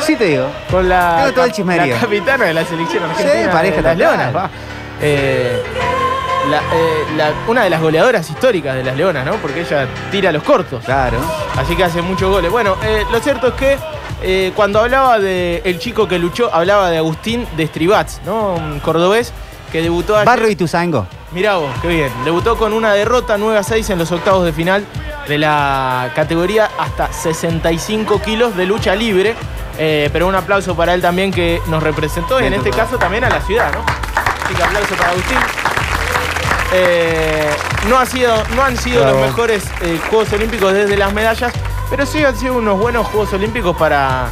Sí 0.00 0.16
te 0.16 0.24
digo. 0.26 0.46
Con 0.70 0.88
la, 0.88 1.16
Tengo 1.18 1.32
todo 1.34 1.44
el 1.46 1.52
chismerío. 1.52 1.94
la 1.94 2.00
capitana 2.00 2.44
de 2.44 2.54
la 2.54 2.64
selección 2.64 3.02
argentina. 3.04 3.42
Sí, 3.42 3.48
pareja 3.52 3.76
de 3.76 3.82
las. 3.82 3.96
Leonas, 3.96 4.36
va. 4.36 4.50
Eh, 5.00 5.62
la- 6.50 6.58
eh, 6.58 7.04
la- 7.16 7.32
una 7.48 7.64
de 7.64 7.70
las 7.70 7.80
goleadoras 7.80 8.28
históricas 8.30 8.76
de 8.76 8.84
las 8.84 8.96
Leonas, 8.96 9.26
¿no? 9.26 9.34
Porque 9.36 9.60
ella 9.62 9.86
tira 10.10 10.30
los 10.32 10.42
cortos. 10.42 10.84
Claro. 10.84 11.18
Así 11.56 11.74
que 11.74 11.84
hace 11.84 12.02
muchos 12.02 12.30
goles. 12.30 12.50
Bueno, 12.50 12.76
eh, 12.84 13.04
lo 13.10 13.18
cierto 13.20 13.48
es 13.48 13.54
que 13.54 13.78
eh, 14.22 14.52
cuando 14.54 14.80
hablaba 14.80 15.18
de 15.18 15.60
el 15.64 15.78
chico 15.78 16.06
que 16.08 16.18
luchó, 16.18 16.52
hablaba 16.54 16.90
de 16.90 16.98
Agustín 16.98 17.46
de 17.56 17.64
Estribats, 17.64 18.20
¿no? 18.24 18.54
Un 18.54 18.80
cordobés 18.80 19.32
que 19.76 19.82
debutó 19.82 20.16
ayer. 20.16 20.26
Barrio 20.26 20.48
y 20.48 20.56
Tuzango. 20.56 21.06
Mirá 21.32 21.56
vos, 21.56 21.70
qué 21.82 21.88
bien. 21.88 22.10
Debutó 22.24 22.56
con 22.56 22.72
una 22.72 22.94
derrota 22.94 23.36
9 23.36 23.58
a 23.58 23.62
6 23.62 23.90
en 23.90 23.98
los 23.98 24.10
octavos 24.10 24.42
de 24.46 24.54
final 24.54 24.86
de 25.28 25.36
la 25.36 26.12
categoría 26.14 26.70
hasta 26.78 27.12
65 27.12 28.22
kilos 28.22 28.56
de 28.56 28.64
lucha 28.64 28.94
libre. 28.94 29.34
Eh, 29.78 30.08
pero 30.14 30.26
un 30.28 30.34
aplauso 30.34 30.74
para 30.74 30.94
él 30.94 31.02
también 31.02 31.30
que 31.30 31.60
nos 31.66 31.82
representó 31.82 32.40
y 32.40 32.46
en 32.46 32.54
este 32.54 32.70
caso 32.70 32.96
también 32.96 33.24
a 33.24 33.28
la 33.28 33.42
ciudad, 33.42 33.70
¿no? 33.74 33.84
Así 34.46 34.54
que 34.54 34.62
aplauso 34.62 34.94
para 34.94 35.10
Agustín. 35.10 35.38
Eh, 36.72 37.50
no, 37.90 37.98
ha 37.98 38.06
sido, 38.06 38.42
no 38.54 38.62
han 38.62 38.78
sido 38.78 39.02
Bravo. 39.02 39.18
los 39.18 39.26
mejores 39.26 39.64
eh, 39.82 40.00
Juegos 40.08 40.32
Olímpicos 40.32 40.72
desde 40.72 40.96
las 40.96 41.12
medallas, 41.12 41.52
pero 41.90 42.06
sí 42.06 42.24
han 42.24 42.34
sido 42.34 42.54
unos 42.54 42.78
buenos 42.78 43.06
Juegos 43.08 43.34
Olímpicos 43.34 43.76
para 43.76 44.28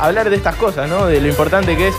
hablar 0.00 0.28
de 0.28 0.36
estas 0.36 0.56
cosas, 0.56 0.88
¿no? 0.88 1.06
De 1.06 1.20
lo 1.20 1.28
importante 1.28 1.76
que 1.76 1.88
es 1.88 1.94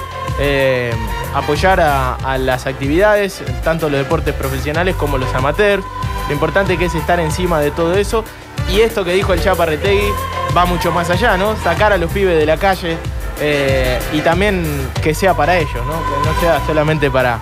apoyar 1.36 1.82
a, 1.82 2.38
las 2.38 2.66
actividades, 2.66 3.44
tanto 3.64 3.90
los 3.90 4.00
deportes 4.00 4.34
profesionales 4.34 4.96
como 4.96 5.18
los 5.18 5.34
amateurs, 5.36 5.84
lo 6.28 6.34
importante 6.34 6.78
que 6.78 6.86
es 6.86 6.96
estar 6.96 7.20
encima 7.20 7.60
de 7.60 7.72
todo 7.72 7.94
eso. 7.96 8.24
Y 8.72 8.80
esto 8.80 9.04
que 9.04 9.14
dijo 9.14 9.34
el 9.34 9.42
Chapa 9.42 9.66
Retegui 9.66 10.10
va 10.56 10.66
mucho 10.66 10.92
más 10.92 11.10
allá, 11.10 11.38
¿no? 11.38 11.56
Sacar 11.58 11.94
a 11.94 11.98
los 11.98 12.12
pibes 12.12 12.40
de 12.40 12.46
la 12.46 12.58
calle 12.58 12.98
eh, 13.42 14.00
y 14.14 14.22
también 14.22 14.90
que 15.04 15.14
sea 15.14 15.36
para 15.36 15.58
ellos, 15.58 15.86
¿no? 15.86 15.94
Que 15.94 16.30
no 16.30 16.40
sea 16.40 16.66
solamente 16.66 17.12
para, 17.12 17.40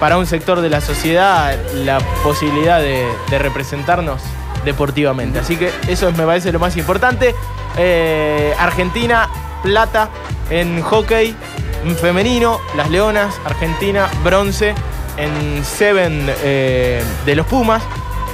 para 0.00 0.16
un 0.16 0.26
sector 0.26 0.60
de 0.62 0.70
la 0.70 0.80
sociedad 0.80 1.54
la 1.74 1.98
posibilidad 2.22 2.80
de, 2.80 3.06
representarnos 3.38 4.22
deportivamente. 4.64 5.38
Así 5.38 5.56
que 5.56 5.70
eso 5.86 6.08
es, 6.08 6.16
me 6.16 6.24
parece 6.24 6.50
lo 6.50 6.58
más 6.58 6.76
importante. 6.78 7.34
Eh, 7.76 8.54
Argentina, 8.58 9.28
plata 9.62 10.08
en 10.50 10.80
hockey 10.80 11.36
femenino, 11.96 12.60
las 12.76 12.90
Leonas, 12.90 13.34
Argentina, 13.44 14.08
bronce 14.24 14.74
en 15.16 15.64
Seven 15.64 16.30
eh, 16.42 17.02
de 17.24 17.34
los 17.34 17.46
Pumas, 17.46 17.82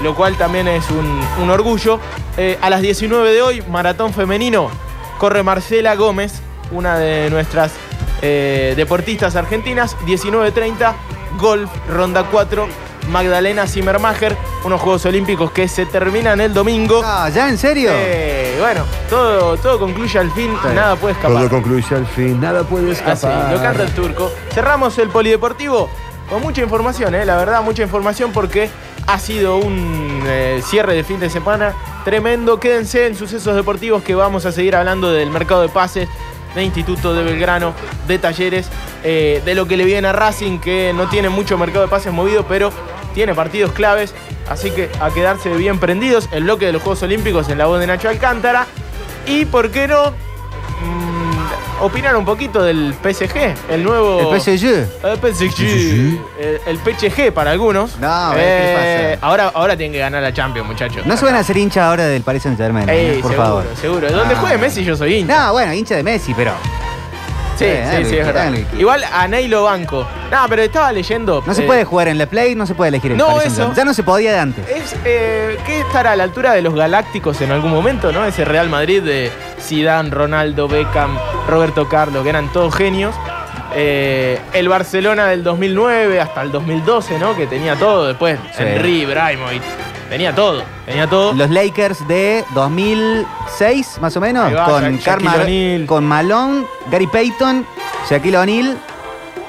lo 0.02 0.14
cual 0.14 0.36
también 0.36 0.68
es 0.68 0.90
un, 0.90 1.20
un 1.42 1.50
orgullo. 1.50 1.98
Eh, 2.36 2.58
a 2.60 2.70
las 2.70 2.80
19 2.80 3.32
de 3.32 3.42
hoy, 3.42 3.62
maratón 3.70 4.12
femenino, 4.12 4.70
corre 5.18 5.42
Marcela 5.42 5.94
Gómez, 5.94 6.40
una 6.72 6.98
de 6.98 7.30
nuestras 7.30 7.72
eh, 8.22 8.74
deportistas 8.76 9.36
argentinas, 9.36 9.96
19.30, 10.06 10.92
golf, 11.38 11.70
ronda 11.88 12.24
4, 12.30 12.68
Magdalena 13.10 13.66
Zimmermacher, 13.66 14.36
unos 14.64 14.80
Juegos 14.80 15.04
Olímpicos 15.06 15.50
que 15.52 15.68
se 15.68 15.86
terminan 15.86 16.40
el 16.40 16.54
domingo. 16.54 17.02
Ah, 17.04 17.28
¿ya 17.32 17.48
en 17.48 17.58
serio? 17.58 17.90
Bueno, 18.58 18.84
todo, 19.10 19.56
todo 19.56 19.78
concluye 19.78 20.18
al 20.18 20.30
fin, 20.30 20.50
Sí. 20.62 20.68
nada 20.74 20.96
puede 20.96 21.14
escapar. 21.14 21.36
Todo 21.38 21.48
concluye 21.50 21.94
al 21.94 22.06
fin, 22.06 22.40
nada 22.40 22.62
puede 22.62 22.92
Así, 22.92 23.02
escapar. 23.10 23.52
lo 23.52 23.60
canta 23.62 23.82
el 23.82 23.90
turco. 23.90 24.30
Cerramos 24.52 24.96
el 24.98 25.08
polideportivo 25.08 25.88
con 26.30 26.40
mucha 26.42 26.62
información, 26.62 27.14
¿eh? 27.14 27.24
la 27.24 27.36
verdad, 27.36 27.62
mucha 27.62 27.82
información 27.82 28.32
porque 28.32 28.70
ha 29.06 29.18
sido 29.18 29.56
un 29.58 30.22
eh, 30.26 30.62
cierre 30.64 30.94
de 30.94 31.04
fin 31.04 31.20
de 31.20 31.28
semana 31.30 31.74
tremendo. 32.04 32.58
Quédense 32.60 33.06
en 33.06 33.16
sucesos 33.16 33.54
deportivos 33.54 34.02
que 34.02 34.14
vamos 34.14 34.46
a 34.46 34.52
seguir 34.52 34.76
hablando 34.76 35.10
del 35.12 35.30
mercado 35.30 35.62
de 35.62 35.68
pases, 35.68 36.08
de 36.54 36.62
Instituto 36.62 37.12
de 37.12 37.24
Belgrano, 37.24 37.74
de 38.06 38.18
talleres, 38.18 38.68
eh, 39.02 39.42
de 39.44 39.54
lo 39.54 39.66
que 39.66 39.76
le 39.76 39.84
viene 39.84 40.08
a 40.08 40.12
Racing, 40.12 40.58
que 40.60 40.92
no 40.94 41.08
tiene 41.08 41.28
mucho 41.28 41.58
mercado 41.58 41.82
de 41.84 41.90
pases 41.90 42.12
movido, 42.12 42.44
pero 42.48 42.70
tiene 43.14 43.34
partidos 43.34 43.72
claves. 43.72 44.12
Así 44.50 44.70
que 44.70 44.90
a 45.00 45.08
quedarse 45.10 45.48
bien 45.56 45.78
prendidos. 45.78 46.28
El 46.32 46.44
bloque 46.44 46.66
de 46.66 46.72
los 46.72 46.82
Juegos 46.82 47.02
Olímpicos 47.02 47.48
en 47.48 47.56
la 47.58 47.66
voz 47.66 47.80
de 47.80 47.86
Nacho 47.86 48.08
Alcántara. 48.10 48.66
Y, 49.26 49.46
¿por 49.46 49.70
qué 49.70 49.88
no? 49.88 50.10
Mm, 50.10 51.82
opinar 51.82 52.14
un 52.16 52.24
poquito 52.24 52.62
del 52.62 52.94
PSG, 53.02 53.54
el 53.70 53.82
nuevo. 53.84 54.20
El 54.32 54.40
PSG. 54.40 54.64
El 55.02 55.18
PSG. 55.18 55.60
El, 56.38 56.60
el 56.66 56.78
PSG 56.78 57.32
para 57.32 57.52
algunos. 57.52 57.96
No, 57.98 58.08
a 58.12 58.34
ver, 58.34 58.44
¿qué 58.44 58.72
Eh, 58.72 59.14
pasa? 59.16 59.26
Ahora, 59.26 59.50
ahora 59.54 59.76
tienen 59.76 59.92
que 59.92 59.98
ganar 59.98 60.22
la 60.22 60.32
Champions, 60.34 60.66
muchachos. 60.68 61.06
No 61.06 61.16
se 61.16 61.24
van 61.24 61.36
a 61.36 61.38
hacer 61.38 61.56
hincha 61.56 61.88
ahora 61.88 62.04
del 62.06 62.22
Paris 62.22 62.42
Saint 62.42 62.58
Germain, 62.58 62.88
Ey, 62.88 63.20
por 63.22 63.30
seguro, 63.30 63.46
favor. 63.48 63.64
seguro. 63.80 64.12
Donde 64.12 64.34
Ah. 64.34 64.38
juegue 64.40 64.58
Messi 64.58 64.84
yo 64.84 64.96
soy 64.96 65.14
hincha. 65.14 65.46
No, 65.46 65.52
bueno, 65.52 65.72
hincha 65.72 65.96
de 65.96 66.02
Messi, 66.02 66.34
pero. 66.34 66.52
Sí, 67.56 67.64
eh, 67.64 67.82
sí, 67.84 67.92
dale, 67.92 68.04
sí, 68.04 68.16
es 68.18 68.26
verdad. 68.26 68.44
dale. 68.44 68.66
Igual 68.78 69.04
a 69.04 69.28
Ney 69.28 69.48
lo 69.48 69.64
banco. 69.64 70.06
No, 70.30 70.38
pero 70.48 70.62
estaba 70.62 70.92
leyendo. 70.92 71.42
No 71.46 71.54
se 71.54 71.62
eh, 71.62 71.66
puede 71.66 71.84
jugar 71.84 72.08
en 72.08 72.18
la 72.18 72.26
Play, 72.26 72.54
no 72.54 72.66
se 72.66 72.74
puede 72.74 72.88
elegir 72.88 73.12
el 73.12 73.18
No, 73.18 73.26
Paris 73.36 73.52
eso. 73.52 73.72
Ya 73.74 73.84
no 73.84 73.94
se 73.94 74.02
podía 74.02 74.32
de 74.32 74.38
antes. 74.38 74.68
Es 74.68 74.94
eh, 75.04 75.56
que 75.66 75.80
estará 75.80 76.12
a 76.12 76.16
la 76.16 76.24
altura 76.24 76.52
de 76.52 76.62
los 76.62 76.74
Galácticos 76.74 77.40
en 77.40 77.52
algún 77.52 77.70
momento, 77.70 78.12
¿no? 78.12 78.24
Ese 78.24 78.44
Real 78.44 78.68
Madrid 78.68 79.02
de 79.02 79.30
Zidane, 79.60 80.10
Ronaldo, 80.10 80.68
Beckham, 80.68 81.16
Roberto 81.48 81.88
Carlos, 81.88 82.22
que 82.22 82.28
eran 82.30 82.52
todos 82.52 82.74
genios. 82.74 83.14
Eh, 83.76 84.38
el 84.52 84.68
Barcelona 84.68 85.26
del 85.26 85.42
2009 85.42 86.20
hasta 86.20 86.42
el 86.42 86.52
2012, 86.52 87.18
¿no? 87.18 87.34
Que 87.36 87.46
tenía 87.46 87.74
todo. 87.76 88.06
Después 88.06 88.38
Sí. 88.56 88.62
Henry, 88.62 89.02
Ibrahimovic. 89.02 89.62
Tenía 90.14 90.32
todo, 90.32 90.62
tenía 90.86 91.08
todo. 91.10 91.32
Los 91.34 91.50
Lakers 91.50 92.06
de 92.06 92.44
2006, 92.54 93.98
más 94.00 94.16
o 94.16 94.20
menos, 94.20 94.54
va, 94.54 94.64
con, 94.64 94.96
Sha- 94.98 95.16
O'Neal. 95.16 95.86
con 95.86 96.04
Malone, 96.06 96.66
Gary 96.88 97.08
Payton, 97.08 97.66
Shaquille 98.08 98.36
O'Neal, 98.38 98.78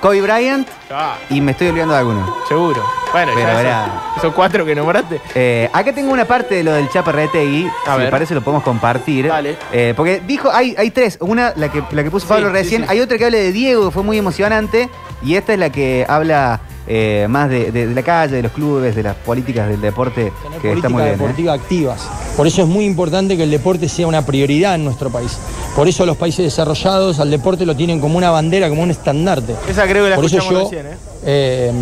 Kobe 0.01 0.21
Bryant 0.21 0.67
Ah, 0.89 1.17
y 1.29 1.39
me 1.39 1.51
estoy 1.51 1.67
olvidando 1.67 1.93
de 1.93 1.99
alguno. 1.99 2.35
seguro. 2.47 2.83
Bueno, 3.11 3.31
Pero 3.35 3.47
ya 3.47 3.61
era- 3.61 3.85
esos 4.17 4.33
cuatro 4.33 4.65
que 4.65 4.73
nombraste. 4.73 5.21
Eh, 5.35 5.69
acá 5.71 5.93
tengo 5.93 6.11
una 6.11 6.25
parte 6.25 6.55
de 6.55 6.63
lo 6.63 6.73
del 6.73 6.89
Chapa 6.89 7.11
Retegui, 7.11 7.67
A 7.85 7.91
si 7.91 7.97
ver. 7.97 8.05
me 8.07 8.11
parece 8.11 8.33
lo 8.33 8.41
podemos 8.41 8.63
compartir. 8.63 9.27
Dale. 9.27 9.57
Eh, 9.71 9.93
porque 9.95 10.19
dijo, 10.25 10.49
hay, 10.51 10.73
hay 10.79 10.89
tres. 10.89 11.19
Una, 11.21 11.53
la 11.55 11.69
que, 11.71 11.83
la 11.91 12.03
que 12.03 12.09
puso 12.09 12.27
Pablo 12.27 12.47
sí, 12.47 12.53
recién. 12.53 12.81
sí. 12.81 12.87
Hay 12.89 13.01
otra 13.01 13.19
que 13.19 13.25
habla 13.25 13.37
de 13.37 13.51
Diego, 13.51 13.85
que 13.85 13.91
fue 13.91 14.01
muy 14.01 14.17
emocionante. 14.17 14.89
Y 15.23 15.35
esta 15.35 15.53
es 15.53 15.59
la 15.59 15.69
que 15.69 16.05
habla 16.09 16.59
eh, 16.87 17.25
más 17.29 17.49
de, 17.49 17.71
de- 17.71 17.87
de 17.87 17.95
la 17.95 18.03
calle, 18.03 18.35
de 18.35 18.43
los 18.43 18.51
clubes, 18.51 18.95
de 18.95 19.03
las 19.03 19.15
políticas 19.15 19.67
del 19.69 19.81
deporte, 19.81 20.31
Tener 20.43 20.59
que 20.61 20.71
está 20.73 20.87
políticas 20.87 20.91
muy 20.91 21.01
bien. 21.03 21.13
¿eh? 21.13 21.17
deportivas 21.17 21.59
activas. 21.59 22.01
Por 22.37 22.47
eso 22.47 22.61
es 22.61 22.67
muy 22.67 22.85
importante 22.85 23.35
que 23.37 23.43
el 23.43 23.51
deporte 23.51 23.89
sea 23.89 24.07
una 24.07 24.25
prioridad 24.25 24.75
en 24.75 24.83
nuestro 24.85 25.09
país. 25.09 25.37
Por 25.75 25.87
eso 25.87 26.05
los 26.05 26.15
países 26.17 26.45
desarrollados 26.45 27.19
al 27.19 27.31
deporte 27.31 27.65
lo 27.65 27.75
tienen 27.75 27.99
como 27.99 28.17
una 28.17 28.29
bandera, 28.29 28.69
como 28.69 28.83
un 28.83 28.91
estandarte. 28.91 29.55
Esa 29.67 29.83
creo 29.87 30.03
que 30.03 30.09
la 30.11 30.15
Por 30.15 30.25
eso 30.25 30.37
escuchamos 30.37 30.71
yo, 30.71 30.77
recién, 30.77 30.93
¿eh? 30.93 30.97
eh, 31.25 31.73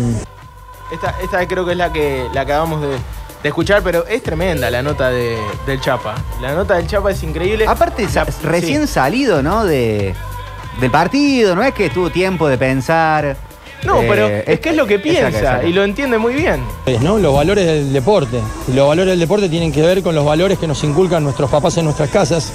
Esta, 0.92 1.14
esta 1.22 1.46
creo 1.48 1.64
que 1.64 1.72
es 1.72 1.78
la 1.78 1.92
que, 1.92 2.26
la 2.32 2.40
acabamos 2.42 2.80
de, 2.82 2.88
de 2.88 3.48
escuchar, 3.48 3.82
pero 3.82 4.06
es 4.06 4.22
tremenda 4.22 4.70
la 4.70 4.82
nota 4.82 5.10
de- 5.10 5.36
del 5.66 5.80
Chapa. 5.80 6.14
La 6.40 6.54
nota 6.54 6.74
del 6.76 6.86
Chapa 6.86 7.10
es 7.10 7.22
increíble. 7.22 7.66
Aparte, 7.68 8.06
La- 8.14 8.26
recién 8.42 8.86
sí. 8.86 8.94
salido, 8.94 9.42
¿no? 9.42 9.64
De, 9.64 10.14
del 10.80 10.90
partido, 10.90 11.54
no 11.54 11.62
es 11.62 11.74
que 11.74 11.90
tuvo 11.90 12.10
tiempo 12.10 12.48
de 12.48 12.58
pensar. 12.58 13.36
No, 13.84 14.02
Eh, 14.02 14.06
pero 14.08 14.26
es, 14.26 14.60
que 14.60 14.70
es 14.70 14.76
lo 14.76 14.86
que 14.86 14.98
piensa 14.98 15.28
exacto, 15.28 15.46
exacto. 15.46 15.66
y 15.68 15.72
lo 15.72 15.84
entiende 15.84 16.18
muy 16.18 16.34
bien. 16.34 16.60
¿no? 17.02 17.18
Los 17.18 17.34
valores 17.34 17.66
del 17.66 17.92
deporte. 17.92 18.40
Y 18.68 18.72
los 18.72 18.88
valores 18.88 19.12
del 19.12 19.20
deporte 19.20 19.48
tienen 19.48 19.72
que 19.72 19.82
ver 19.82 20.02
con 20.02 20.14
los 20.14 20.24
valores 20.24 20.58
que 20.58 20.66
nos 20.66 20.82
inculcan 20.84 21.22
nuestros 21.22 21.50
papás 21.50 21.76
en 21.76 21.84
nuestras 21.84 22.10
casas. 22.10 22.52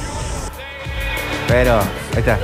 Pero, 1.47 1.75
ahí 1.79 2.19
está. 2.19 2.39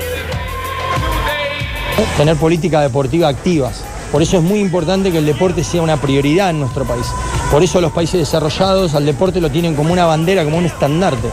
tener 2.17 2.35
políticas 2.37 2.83
deportivas 2.83 3.33
activas. 3.33 3.83
Por 4.11 4.21
eso 4.21 4.37
es 4.37 4.43
muy 4.43 4.59
importante 4.59 5.11
que 5.11 5.17
el 5.17 5.25
deporte 5.25 5.63
sea 5.63 5.81
una 5.81 5.97
prioridad 5.97 6.49
en 6.49 6.59
nuestro 6.59 6.85
país. 6.85 7.05
Por 7.51 7.63
eso 7.63 7.81
los 7.81 7.91
países 7.91 8.19
desarrollados 8.19 8.95
al 8.95 9.05
deporte 9.05 9.41
lo 9.41 9.49
tienen 9.49 9.75
como 9.75 9.91
una 9.93 10.05
bandera, 10.05 10.43
como 10.43 10.57
un 10.57 10.65
estandarte. 10.65 11.27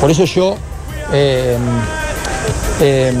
Por 0.00 0.10
eso 0.10 0.24
yo 0.24 0.56
eh, 1.12 1.56
eh, 2.80 3.14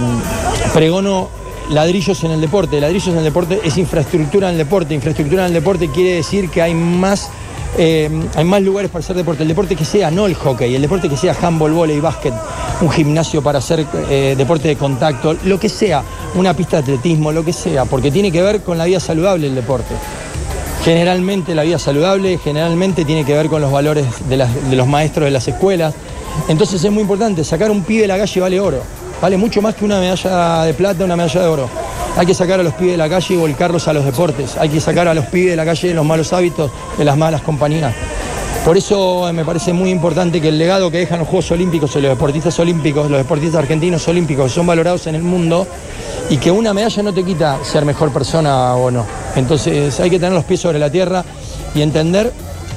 pregono 0.74 1.28
ladrillos 1.70 2.22
en 2.24 2.32
el 2.32 2.40
deporte. 2.40 2.80
Ladrillos 2.80 3.08
en 3.08 3.18
el 3.18 3.24
deporte 3.24 3.60
es 3.64 3.76
infraestructura 3.78 4.48
en 4.48 4.52
el 4.52 4.58
deporte. 4.58 4.94
Infraestructura 4.94 5.42
en 5.42 5.48
el 5.48 5.54
deporte 5.54 5.88
quiere 5.88 6.14
decir 6.14 6.48
que 6.50 6.62
hay 6.62 6.74
más, 6.74 7.28
eh, 7.78 8.10
hay 8.34 8.44
más 8.44 8.62
lugares 8.62 8.90
para 8.90 9.04
hacer 9.04 9.16
deporte. 9.16 9.42
El 9.42 9.48
deporte 9.48 9.76
que 9.76 9.84
sea, 9.84 10.10
no 10.10 10.26
el 10.26 10.34
hockey, 10.34 10.74
el 10.74 10.82
deporte 10.82 11.08
que 11.08 11.16
sea 11.16 11.36
handball, 11.40 11.72
volei, 11.72 12.00
básquet, 12.00 12.34
un 12.80 12.90
gimnasio 12.90 13.42
para 13.42 13.58
hacer 13.58 13.86
eh, 14.10 14.34
deporte 14.36 14.68
de 14.68 14.76
contacto, 14.76 15.36
lo 15.44 15.58
que 15.58 15.68
sea, 15.68 16.02
una 16.34 16.54
pista 16.54 16.76
de 16.76 16.82
atletismo, 16.82 17.32
lo 17.32 17.44
que 17.44 17.52
sea, 17.52 17.84
porque 17.84 18.10
tiene 18.10 18.30
que 18.30 18.42
ver 18.42 18.62
con 18.62 18.78
la 18.78 18.84
vida 18.84 19.00
saludable 19.00 19.46
el 19.46 19.54
deporte. 19.54 19.94
generalmente 20.86 21.52
la 21.52 21.64
vida 21.64 21.80
saludable, 21.80 22.38
generalmente 22.38 23.04
tiene 23.04 23.24
que 23.24 23.32
ver 23.32 23.48
con 23.48 23.60
los 23.60 23.72
valores 23.72 24.06
de, 24.28 24.36
de 24.36 24.76
los 24.76 24.86
maestros 24.86 25.24
de 25.24 25.32
las 25.32 25.48
escuelas. 25.48 25.94
Entonces 26.48 26.84
es 26.84 26.92
muy 26.92 27.00
importante, 27.00 27.42
sacar 27.42 27.72
un 27.72 27.82
pibe 27.82 28.02
de 28.02 28.06
la 28.06 28.18
calle 28.18 28.40
vale 28.40 28.60
oro, 28.60 28.82
vale 29.20 29.36
mucho 29.36 29.62
más 29.62 29.74
que 29.74 29.84
una 29.84 29.98
medalla 29.98 30.64
de 30.64 30.74
plata, 30.74 31.04
una 31.04 31.16
medalla 31.16 31.42
de 31.42 31.46
oro. 31.48 31.70
Hay 32.16 32.26
que 32.26 32.34
sacar 32.34 32.60
a 32.60 32.62
los 32.62 32.74
pibes 32.74 32.92
de 32.92 32.98
la 32.98 33.08
calle 33.08 33.34
y 33.34 33.36
volcarlos 33.36 33.88
a 33.88 33.92
los 33.92 34.04
deportes, 34.04 34.56
hay 34.56 34.68
que 34.68 34.80
sacar 34.80 35.08
a 35.08 35.14
los 35.14 35.26
pibes 35.26 35.50
de 35.50 35.56
la 35.56 35.64
calle 35.64 35.88
de 35.88 35.94
los 35.94 36.04
malos 36.04 36.32
hábitos, 36.32 36.70
de 36.96 37.04
las 37.04 37.16
malas 37.16 37.42
compañías. 37.42 37.94
Por 38.66 38.76
eso 38.76 39.28
eh, 39.28 39.32
me 39.32 39.44
parece 39.44 39.72
muy 39.72 39.90
importante 39.90 40.40
que 40.40 40.48
el 40.48 40.58
legado 40.58 40.90
que 40.90 40.98
dejan 40.98 41.20
los 41.20 41.28
Juegos 41.28 41.52
Olímpicos 41.52 41.94
y 41.94 42.00
los 42.00 42.10
deportistas 42.10 42.58
olímpicos, 42.58 43.08
los 43.08 43.18
deportistas 43.18 43.60
argentinos 43.60 44.08
olímpicos, 44.08 44.50
son 44.50 44.66
valorados 44.66 45.06
en 45.06 45.14
el 45.14 45.22
mundo 45.22 45.68
y 46.28 46.38
que 46.38 46.50
una 46.50 46.74
medalla 46.74 47.02
no 47.04 47.14
te 47.14 47.22
quita 47.22 47.58
ser 47.62 47.84
mejor 47.84 48.12
persona 48.12 48.74
o 48.74 48.90
no. 48.90 49.06
Entonces 49.36 50.00
hay 50.00 50.10
que 50.10 50.18
tener 50.18 50.32
los 50.32 50.44
pies 50.44 50.58
sobre 50.58 50.80
la 50.80 50.90
tierra 50.90 51.24
y 51.76 51.82
entender 51.82 52.32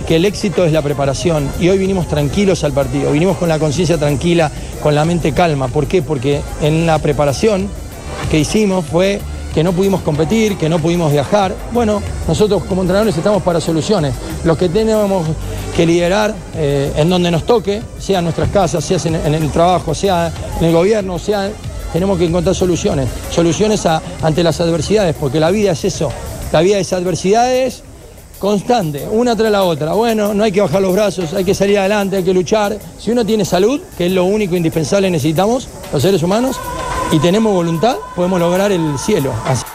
que 0.08 0.16
el 0.16 0.26
éxito 0.26 0.66
es 0.66 0.72
la 0.72 0.82
preparación 0.82 1.50
y 1.60 1.70
hoy 1.70 1.78
vinimos 1.78 2.08
tranquilos 2.08 2.64
al 2.64 2.74
partido, 2.74 3.12
vinimos 3.12 3.38
con 3.38 3.50
la 3.50 3.60
conciencia 3.60 3.98
tranquila, 3.98 4.52
con 4.82 4.96
la 4.96 5.06
mente 5.06 5.34
calma. 5.34 5.68
¿Por 5.68 5.88
qué? 5.88 6.02
Porque 6.02 6.42
en 6.62 6.86
la 6.86 7.00
preparación 7.00 7.68
que 8.30 8.40
hicimos 8.40 8.86
fue 8.86 9.20
que 9.54 9.64
no 9.64 9.74
pudimos 9.74 10.02
competir, 10.02 10.58
que 10.58 10.70
no 10.70 10.80
pudimos 10.80 11.12
viajar. 11.12 11.56
Bueno, 11.72 12.02
nosotros 12.28 12.64
como 12.66 12.82
entrenadores 12.82 13.18
estamos 13.18 13.42
para 13.42 13.60
soluciones. 13.60 14.14
Los 14.44 14.58
que 14.58 14.70
tenemos 14.70 15.28
que 15.76 15.86
liderar 15.86 16.36
eh, 16.56 16.92
en 16.96 17.10
donde 17.10 17.32
nos 17.32 17.46
toque, 17.46 17.82
sea 17.98 18.20
en 18.20 18.26
nuestras 18.26 18.50
casas, 18.50 18.84
sea 18.84 18.98
en, 19.06 19.34
el 19.34 19.52
trabajo, 19.52 19.96
sea 19.96 20.32
en 20.60 20.66
el 20.66 20.74
gobierno, 20.74 21.18
sea 21.20 21.50
tenemos 21.92 22.20
que 22.20 22.26
encontrar 22.26 22.56
soluciones, 22.56 23.08
soluciones 23.32 23.84
ante 24.22 24.44
las 24.44 24.62
adversidades, 24.62 25.16
porque 25.20 25.40
la 25.40 25.50
vida 25.50 25.72
es 25.72 25.84
eso, 25.86 26.12
la 26.52 26.62
vida 26.62 26.78
es 26.78 26.94
adversidades 26.94 27.82
constante, 28.40 29.08
una 29.12 29.36
tras 29.36 29.52
la 29.52 29.64
otra. 29.64 29.94
Bueno, 29.94 30.34
no 30.34 30.44
hay 30.44 30.52
que 30.52 30.62
bajar 30.62 30.82
los 30.82 30.94
brazos, 30.94 31.34
hay 31.34 31.44
que 31.46 31.54
salir 31.54 31.78
adelante, 31.78 32.18
hay 32.18 32.24
que 32.24 32.34
luchar. 32.34 32.78
Si 32.98 33.12
uno 33.12 33.26
tiene 33.26 33.46
salud, 33.46 33.80
que 33.98 34.08
es 34.08 34.12
lo 34.12 34.24
único 34.24 34.56
indispensable 34.56 35.08
que 35.08 35.12
necesitamos 35.12 35.68
los 35.92 36.02
seres 36.02 36.24
humanos, 36.24 36.60
y 37.12 37.20
tenemos 37.20 37.54
voluntad, 37.54 37.96
podemos 38.16 38.40
lograr 38.40 38.72
el 38.72 38.98
cielo. 38.98 39.34
Así- 39.46 39.66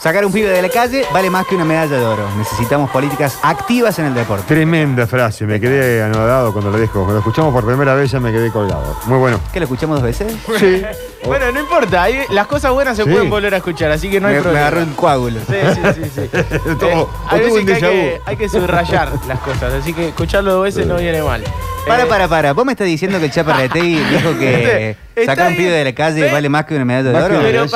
Sacar 0.00 0.24
un 0.24 0.32
pibe 0.32 0.48
de 0.48 0.62
la 0.62 0.70
calle 0.70 1.04
vale 1.12 1.28
más 1.28 1.46
que 1.46 1.54
una 1.54 1.66
medalla 1.66 1.94
de 1.98 2.02
oro. 2.06 2.22
Necesitamos 2.38 2.88
políticas 2.90 3.36
activas 3.42 3.98
en 3.98 4.06
el 4.06 4.14
deporte. 4.14 4.44
Tremenda 4.48 5.06
frase, 5.06 5.44
me 5.44 5.60
quedé 5.60 6.02
anodado 6.02 6.54
cuando 6.54 6.70
lo 6.70 6.78
dijo. 6.80 6.94
Cuando 6.94 7.12
lo 7.12 7.18
escuchamos 7.18 7.52
por 7.52 7.66
primera 7.66 7.94
vez 7.94 8.10
ya 8.10 8.18
me 8.18 8.32
quedé 8.32 8.50
colgado. 8.50 8.96
Muy 9.04 9.18
bueno. 9.18 9.38
¿Qué 9.52 9.60
lo 9.60 9.64
escuchamos 9.64 9.96
dos 9.96 10.04
veces? 10.04 10.32
Sí. 10.58 10.82
Bueno, 11.26 11.52
no 11.52 11.60
importa, 11.60 12.02
ahí 12.02 12.18
las 12.30 12.46
cosas 12.46 12.72
buenas 12.72 12.96
se 12.96 13.04
Sí. 13.04 13.10
pueden 13.10 13.28
volver 13.30 13.52
a 13.54 13.58
escuchar, 13.58 13.90
así 13.90 14.08
que 14.10 14.20
no 14.20 14.28
hay 14.28 14.34
me, 14.34 14.38
me 14.38 14.42
problema. 14.42 14.66
agarró 14.66 14.80
el 14.82 14.94
coágulo. 14.94 15.40
Sí, 15.48 15.54
sí, 15.74 15.80
sí, 15.94 16.10
sí. 16.14 16.30
Eh, 16.32 17.06
o 17.32 17.36
veces 17.36 17.52
un 17.52 17.66
que 17.66 17.72
hay, 17.74 17.80
déjà 17.80 17.90
que 17.90 18.18
vu. 18.18 18.22
hay 18.26 18.36
que 18.36 18.48
subrayar 18.48 19.08
las 19.28 19.38
cosas, 19.40 19.74
así 19.74 19.92
que 19.92 20.08
escucharlo 20.08 20.52
dos 20.54 20.64
veces 20.64 20.86
no 20.86 20.96
viene 20.96 21.22
mal. 21.22 21.42
Para, 21.86 22.02
Eh, 22.02 22.06
para, 22.06 22.28
para. 22.28 22.52
¿Vos 22.52 22.64
me 22.64 22.72
estás 22.72 22.86
diciendo 22.86 23.18
que 23.18 23.26
el 23.26 23.30
Chapa 23.30 23.54
Retegui 23.54 23.96
dijo 24.10 24.38
que 24.38 24.96
Está 25.14 25.32
sacar 25.34 25.50
un 25.50 25.56
pibe 25.56 25.70
de 25.70 25.84
la 25.84 25.94
calle 25.94 26.22
¿Ves? 26.22 26.32
vale 26.32 26.48
más 26.48 26.64
que 26.66 26.74
una 26.76 26.84
medalla 26.84 27.08
de 27.08 27.12
Más 27.14 27.22
que 27.22 27.26
oro? 27.26 27.34
una 27.38 27.42
Pero 27.48 27.60
medalla 27.60 27.70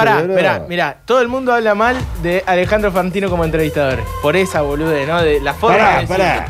pará, 0.67 0.97
todo 1.07 1.21
el 1.21 1.29
mundo 1.29 1.53
habla 1.55 1.75
mal 1.75 1.97
de 2.23 2.43
Alejandro 2.47 2.93
Fantino 2.93 3.31
como 3.31 3.45
entrevistador. 3.45 4.01
Por 4.23 4.37
esa 4.37 4.61
boludez, 4.63 5.07
¿no? 5.09 5.23
De 5.23 5.41
la 5.41 5.55
forma 5.55 5.77
Pará, 5.79 5.95
de 5.95 6.01
decirlo. 6.03 6.17
pará. 6.25 6.47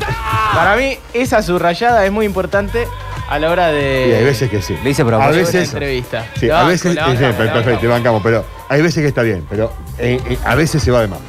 Para 0.53 0.75
mí, 0.75 0.97
esa 1.13 1.41
subrayada 1.41 2.05
es 2.05 2.11
muy 2.11 2.25
importante 2.25 2.87
a 3.29 3.39
la 3.39 3.49
hora 3.49 3.67
de. 3.67 4.07
Y 4.09 4.13
hay 4.13 4.23
veces 4.23 4.49
que 4.49 4.61
sí. 4.61 4.77
Lo 4.83 4.89
hice 4.89 5.01
a 5.01 5.05
A 5.05 5.07
propósito. 5.07 5.37
veces. 5.37 5.73
entrevista. 5.73 6.25
Sí, 6.39 6.47
La 6.47 6.53
a 6.55 6.57
banco, 6.63 6.69
veces. 6.71 6.95
la 6.95 7.01
sí, 7.05 7.07
bancamos, 7.11 7.21
la 7.21 7.37
perfecto, 7.37 7.79
te 7.81 7.87
bancamos. 7.87 7.89
bancamos, 7.89 8.21
pero 8.23 8.45
hay 8.69 8.81
veces 8.81 9.01
que 9.01 9.07
está 9.07 9.21
bien, 9.21 9.45
pero 9.49 9.71
eh, 9.97 10.19
eh, 10.29 10.37
a 10.45 10.55
veces 10.55 10.81
se 10.83 10.91
va 10.91 11.01
de 11.01 11.07
mambo. 11.07 11.23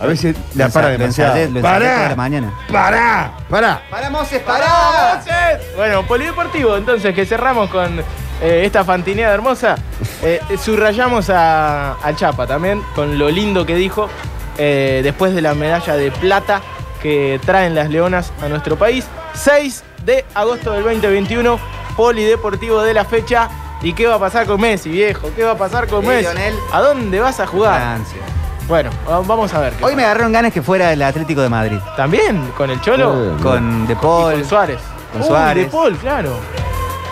A 0.00 0.06
veces 0.06 0.36
la 0.54 0.68
para 0.68 0.90
lo 0.90 0.98
demasiado. 0.98 1.34
ensayé- 1.36 1.50
lo 1.50 1.58
ensayé 1.58 1.60
toda 1.62 1.78
la 1.78 1.98
¡Pará! 2.08 2.16
mañana. 2.16 2.52
¡Pará! 2.70 3.32
¡Pará! 3.48 3.82
¡Para, 3.90 4.10
Moses, 4.10 4.40
¡Pará, 4.40 5.14
Moses! 5.16 5.66
Bueno, 5.76 6.04
polideportivo, 6.06 6.76
entonces, 6.76 7.14
que 7.14 7.24
cerramos 7.24 7.70
con 7.70 8.00
eh, 8.42 8.62
esta 8.64 8.84
fantineada 8.84 9.32
hermosa. 9.32 9.76
Eh, 10.22 10.40
subrayamos 10.62 11.30
a, 11.30 11.92
al 12.02 12.16
Chapa 12.16 12.46
también, 12.46 12.82
con 12.94 13.18
lo 13.18 13.30
lindo 13.30 13.64
que 13.64 13.76
dijo 13.76 14.10
eh, 14.58 15.00
después 15.02 15.32
de 15.34 15.40
la 15.42 15.54
medalla 15.54 15.94
de 15.96 16.10
plata 16.10 16.60
que 17.00 17.40
traen 17.46 17.74
las 17.74 17.88
Leonas 17.88 18.32
a 18.42 18.48
nuestro 18.48 18.76
país. 18.76 19.06
6 19.34 19.82
de 20.04 20.24
agosto 20.34 20.72
del 20.72 20.82
2021, 20.84 21.58
polideportivo 21.96 22.82
de 22.82 22.94
la 22.94 23.04
fecha. 23.04 23.48
¿Y 23.82 23.92
qué 23.92 24.06
va 24.06 24.14
a 24.14 24.18
pasar 24.18 24.46
con 24.46 24.60
Messi, 24.60 24.88
viejo? 24.88 25.28
¿Qué 25.36 25.44
va 25.44 25.52
a 25.52 25.58
pasar 25.58 25.86
con 25.88 26.00
Sí, 26.02 26.06
Messi? 26.08 26.22
Lionel. 26.22 26.54
¿A 26.72 26.80
dónde 26.80 27.20
vas 27.20 27.38
a 27.40 27.46
jugar? 27.46 27.80
Francia. 27.80 28.20
Bueno, 28.66 28.90
va- 29.08 29.20
vamos 29.20 29.52
a 29.52 29.60
ver. 29.60 29.72
qué 29.74 29.84
Hoy 29.84 29.90
pasa. 29.92 29.96
me 29.96 30.04
agarraron 30.04 30.32
ganas 30.32 30.52
que 30.52 30.62
fuera 30.62 30.90
el 30.92 31.02
Atlético 31.02 31.42
de 31.42 31.50
Madrid. 31.50 31.76
¿También? 31.96 32.50
¿Con 32.56 32.70
el 32.70 32.80
Cholo? 32.80 33.34
Eh, 33.36 33.42
Con 33.42 33.86
De 33.86 33.92
Y 33.92 33.96
Paul. 33.96 34.32
con 34.34 34.44
Suárez. 34.46 34.78
Con 35.12 35.20
Uy, 35.20 35.28
Suárez. 35.28 35.64
De 35.66 35.70
Paul, 35.70 35.96
claro. 35.98 36.30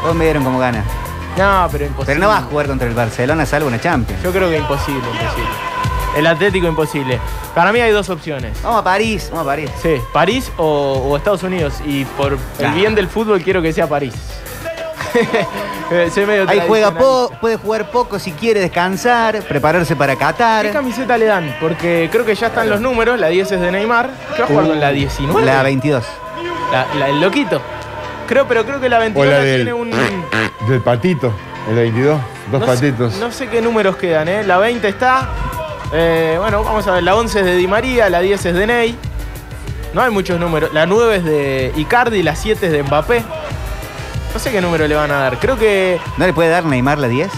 Hoy 0.08 0.14
me 0.14 0.24
dieron 0.24 0.44
como 0.44 0.58
ganas. 0.58 0.85
No, 1.37 1.68
pero 1.70 1.85
imposible. 1.85 2.06
Pero 2.14 2.20
no 2.20 2.28
va 2.28 2.38
a 2.38 2.42
jugar 2.42 2.66
contra 2.66 2.88
el 2.88 2.94
Barcelona 2.94 3.44
salvo 3.44 3.68
una 3.68 3.78
Champions. 3.80 4.22
Yo 4.22 4.32
creo 4.32 4.48
que 4.48 4.56
imposible, 4.58 4.98
imposible. 5.00 5.48
El 6.16 6.27
Atlético 6.27 6.66
imposible. 6.66 7.18
Para 7.55 7.72
mí 7.72 7.81
hay 7.81 7.90
dos 7.90 8.11
opciones. 8.11 8.61
Vamos 8.62 8.81
a 8.81 8.85
París, 8.85 9.29
vamos 9.31 9.46
a 9.46 9.51
París. 9.51 9.70
Sí, 9.81 9.94
París 10.12 10.53
o, 10.59 10.64
o 11.09 11.16
Estados 11.16 11.42
Unidos. 11.42 11.75
Y 11.87 12.05
por 12.05 12.33
el 12.35 12.38
Claro. 12.59 12.75
bien 12.77 12.94
del 12.94 13.09
fútbol 13.09 13.40
quiero 13.42 13.62
que 13.62 13.72
sea 13.72 13.87
París. 13.88 14.14
Soy 16.14 16.25
medio 16.27 16.48
Ahí 16.48 16.62
juega 16.66 16.90
tradicionalista. 16.90 16.98
poco, 16.98 17.35
puede 17.40 17.57
jugar 17.57 17.90
poco 17.90 18.18
si 18.18 18.33
quiere 18.33 18.61
descansar, 18.61 19.42
prepararse 19.42 19.94
para 19.94 20.14
¿Qué 20.14 20.20
Qatar. 20.20 20.72
camiseta 20.72 21.18
le 21.18 21.27
dan? 21.27 21.55
Porque 21.61 22.09
creo 22.11 22.25
que 22.25 22.35
ya 22.35 22.46
están 22.46 22.70
los 22.70 22.81
números. 22.81 23.18
La 23.20 23.29
10 23.29 23.53
es 23.53 23.61
de 23.61 23.70
Neymar. 23.72 24.09
¿Qué 24.35 24.40
va 24.42 24.44
a 24.46 24.48
jugar 24.48 24.66
con 24.68 24.81
la 24.81 24.90
19? 24.90 25.44
La 25.46 25.62
22. 25.62 26.05
La- 26.72 26.87
la- 26.98 27.09
el 27.11 27.20
loquito. 27.20 27.61
Creo, 28.27 28.46
pero 28.48 28.64
creo 28.64 28.81
que 28.81 28.88
la 28.88 28.98
22 28.98 29.29
O 29.29 29.31
la 29.31 29.42
tiene 29.44 29.72
un... 29.75 29.90
del 30.68 30.81
patito, 30.81 31.33
el 31.68 31.75
22. 31.75 32.18
Dos 32.51 32.61
no 32.61 32.66
sé- 32.66 32.72
patitos. 32.72 33.14
no 33.18 33.31
sé 33.31 33.48
qué 33.48 33.61
números 33.61 33.96
quedan, 33.96 34.29
¿eh? 34.29 34.44
La 34.44 34.57
20 34.59 34.88
está. 34.88 35.29
Eh, 35.92 36.37
bueno, 36.40 36.62
vamos 36.64 36.87
a 36.87 36.92
ver. 36.92 37.02
La 37.02 37.14
11 37.16 37.40
es 37.40 37.44
de 37.44 37.57
Di 37.57 37.66
María, 37.66 38.09
la 38.09 38.20
10 38.20 38.46
es 38.46 38.55
de 38.55 38.66
Ney. 38.66 38.96
No 39.94 40.00
hay 40.02 40.11
muchos 40.11 40.40
números. 40.40 40.72
La 40.72 40.87
9 40.87 41.16
es 41.16 41.24
de 41.24 41.72
Icardi, 41.76 42.22
la 42.22 42.35
7 42.35 42.66
es 42.66 42.72
de 42.72 42.83
Mbappé. 42.83 43.22
No 44.33 44.40
sé 44.40 44.50
qué 44.50 44.61
número 44.62 44.87
le 44.88 44.94
van 44.94 45.11
a 45.11 45.18
dar. 45.18 45.38
Creo 45.38 45.59
que. 45.59 46.00
¿No 46.16 46.26
le 46.26 46.33
puede 46.33 46.48
dar 46.48 46.64
Neymar 46.64 46.98
la 46.98 47.09
10? 47.09 47.28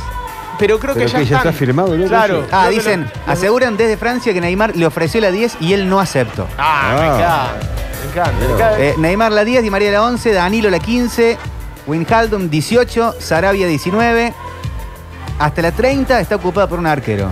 Pero 0.56 0.78
creo 0.78 0.94
Pero 0.94 1.06
que 1.06 1.12
ya, 1.12 1.18
que 1.18 1.24
ya 1.26 1.36
están. 1.38 1.48
está 1.48 1.58
firmado, 1.58 1.96
¿no? 1.96 2.06
Claro. 2.06 2.46
Ah, 2.52 2.66
creo 2.68 2.78
dicen, 2.78 3.10
lo- 3.26 3.32
aseguran 3.32 3.76
desde 3.76 3.96
Francia 3.96 4.32
que 4.32 4.40
Neymar 4.40 4.76
le 4.76 4.86
ofreció 4.86 5.20
la 5.20 5.32
10 5.32 5.56
y 5.60 5.72
él 5.72 5.88
no 5.88 5.98
aceptó. 5.98 6.46
Ah, 6.56 6.92
me 6.94 7.00
Ah. 7.00 7.06
encanta. 7.16 7.74
Me 8.04 8.10
encanta. 8.10 8.32
me 8.38 8.44
encanta. 8.54 8.80
Eh, 8.80 8.94
Neymar 8.98 9.32
la 9.32 9.44
10, 9.44 9.62
Di 9.64 9.70
María 9.70 9.90
la 9.90 10.04
11, 10.04 10.32
Danilo 10.32 10.70
la 10.70 10.78
15, 10.78 11.36
Winhaldum 11.88 12.48
18, 12.48 13.16
Sarabia 13.18 13.66
19. 13.66 14.32
Hasta 15.40 15.60
la 15.62 15.72
30 15.72 16.20
está 16.20 16.36
ocupada 16.36 16.68
por 16.68 16.78
un 16.78 16.86
arquero. 16.86 17.30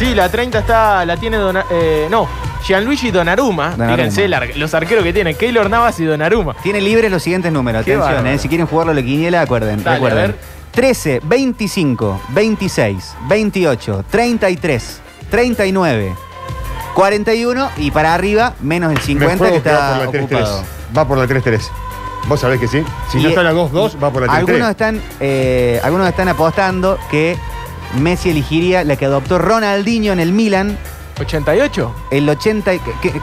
Sí, 0.00 0.14
la 0.14 0.30
30 0.30 0.60
está. 0.60 1.04
La 1.04 1.16
tiene 1.18 1.36
Dona- 1.36 1.66
eh, 1.70 2.06
No, 2.10 2.26
Gianluigi 2.64 3.10
Donnarumma. 3.10 3.70
Donnarumma. 3.72 3.96
Fíjense 3.96 4.24
el 4.24 4.32
ar- 4.34 4.56
los 4.56 4.72
arqueros 4.72 5.04
que 5.04 5.12
tiene. 5.12 5.34
Keylor 5.34 5.68
Navas 5.68 6.00
y 6.00 6.04
Donnarumma. 6.06 6.54
Tiene 6.62 6.80
libres 6.80 7.10
los 7.10 7.22
siguientes 7.22 7.52
números. 7.52 7.84
Qué 7.84 7.92
Atención, 7.92 8.14
bárbaro. 8.16 8.34
eh, 8.34 8.38
si 8.38 8.48
quieren 8.48 8.66
jugarlo 8.66 8.92
a 8.92 8.94
la 8.94 9.02
quiniela, 9.02 9.42
acuerden, 9.42 9.76
Dale, 9.84 9.90
a 9.90 9.92
recuerden. 9.94 10.22
ver. 10.32 10.38
13, 10.70 11.20
25, 11.24 12.18
26, 12.30 13.14
28, 13.28 14.04
33, 14.10 15.00
39, 15.30 16.14
41 16.94 17.70
y 17.76 17.90
para 17.90 18.14
arriba 18.14 18.54
menos 18.60 18.90
el 18.92 18.98
Me 18.98 19.02
50 19.04 19.36
juego 19.36 19.52
que 19.52 19.58
está 19.58 19.98
por 19.98 20.06
la 20.06 20.10
3-3. 20.12 20.24
ocupado. 20.24 20.64
Va 20.96 21.08
por 21.08 21.18
la 21.18 21.26
3-3. 21.26 21.70
Vos 22.26 22.40
sabés 22.40 22.58
que 22.60 22.68
sí. 22.68 22.82
Si 23.10 23.18
Y, 23.18 23.22
no 23.22 23.28
está 23.30 23.42
la 23.42 23.50
eh, 23.50 23.54
2-2, 23.54 23.96
va 24.02 24.10
por 24.10 24.22
la 24.22 24.28
3-3. 24.28 24.36
Algunos 24.38 24.70
están, 24.70 25.02
eh, 25.20 25.80
algunos 25.82 26.08
están 26.08 26.28
apostando 26.28 26.98
que 27.10 27.36
Messi 27.98 28.30
elegiría 28.30 28.84
la 28.84 28.96
que 28.96 29.04
adoptó 29.06 29.38
Ronaldinho 29.38 30.12
en 30.12 30.20
el 30.20 30.32
Milan 30.32 30.78
88. 31.20 31.94
el 32.10 32.28
80 32.28 32.72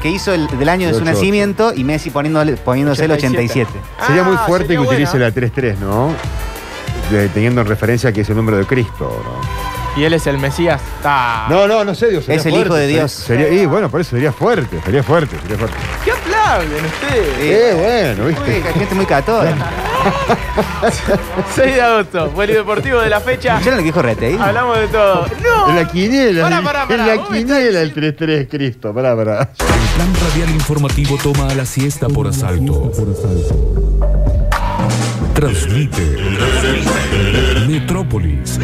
que, 0.02 0.10
hizo 0.10 0.34
el 0.34 0.48
del 0.60 0.70
año 0.70 0.88
de 0.88 0.94
su 0.94 1.00
88. 1.00 1.06
nacimiento 1.20 1.74
y 1.74 1.84
Messi 1.84 2.10
poniéndole, 2.12 2.58
poniéndose 2.58 3.06
el 3.06 3.12
87. 3.12 3.70
Sería 4.06 4.24
muy 4.24 4.36
Ah, 4.38 4.44
fuerte 4.46 4.68
sería 4.68 4.80
que 4.82 4.86
buena. 4.86 5.04
utilice 5.10 5.20
la 5.20 5.32
3-3, 5.32 5.78
¿no? 5.80 6.14
De- 7.12 7.30
teniendo 7.30 7.62
en 7.62 7.68
referencia 7.68 8.12
que 8.12 8.22
es 8.22 8.30
el 8.30 8.36
número 8.36 8.58
de 8.58 8.66
Cristo, 8.66 9.22
¿no? 9.24 9.68
Y 10.00 10.04
él 10.04 10.14
es 10.14 10.28
el 10.28 10.38
Mesías. 10.38 10.80
Ah. 11.04 11.48
No, 11.50 11.68
no, 11.68 11.84
no 11.84 11.96
sé, 11.96 12.10
Dios. 12.10 12.26
sería 12.26 12.40
Es 12.40 12.46
el 12.46 12.52
fuerte, 12.52 12.68
hijo 12.68 12.76
de 12.76 12.82
sería- 12.86 12.98
Dios. 12.98 13.12
Sería, 13.12 13.50
y 13.50 13.66
bueno, 13.66 13.90
por 13.90 14.02
eso 14.02 14.12
sería 14.12 14.32
fuerte, 14.32 14.80
sería 14.86 15.02
fuerte, 15.02 15.36
sería 15.42 15.58
fuerte. 15.58 15.78
¿Qué 16.06 16.12
ustedes? 16.56 17.38
Eh, 17.40 18.14
bueno, 18.16 18.28
¿viste? 18.28 18.62
gente 18.74 18.96
muy 18.96 19.06
católica. 19.06 19.70
6 21.56 21.66
de 21.76 21.82
agosto, 21.82 22.30
polideportivo 22.32 23.00
de 23.02 23.10
la 23.10 23.20
fecha. 23.20 23.54
¿Escucharon 23.54 23.78
lo 23.78 23.84
que 23.84 23.88
dijo 23.88 24.02
Rete? 24.02 24.38
Hablamos 24.40 24.80
de 24.80 24.88
todo. 24.88 25.28
¡No! 25.44 25.70
En 25.70 25.76
la 25.76 25.88
quiniela, 25.88 26.42
Pará, 26.44 26.62
pará, 26.62 26.88
pará. 26.88 27.14
en 27.14 27.18
la 27.20 27.28
quiniela 27.28 27.82
el 27.82 27.94
3-3, 27.94 28.48
Cristo, 28.50 28.94
pará, 28.94 29.16
pará. 29.16 29.42
El 29.60 29.96
plan 29.96 30.14
radial 30.30 30.50
informativo 30.52 31.18
toma 31.22 31.48
a 31.50 31.56
la 31.56 31.66
siesta 31.66 32.08
por 32.08 32.28
asalto. 32.28 32.92
Transmite 35.34 36.18
Metrópolis. 37.68 38.58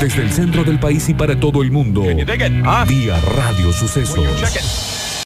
Desde 0.00 0.22
el 0.22 0.32
centro 0.32 0.64
del 0.64 0.80
país 0.80 1.08
y 1.08 1.14
para 1.14 1.38
todo 1.38 1.62
el 1.62 1.70
mundo. 1.70 2.02
Vía 2.02 3.20
Radio 3.36 3.72
Sucesos. 3.72 4.91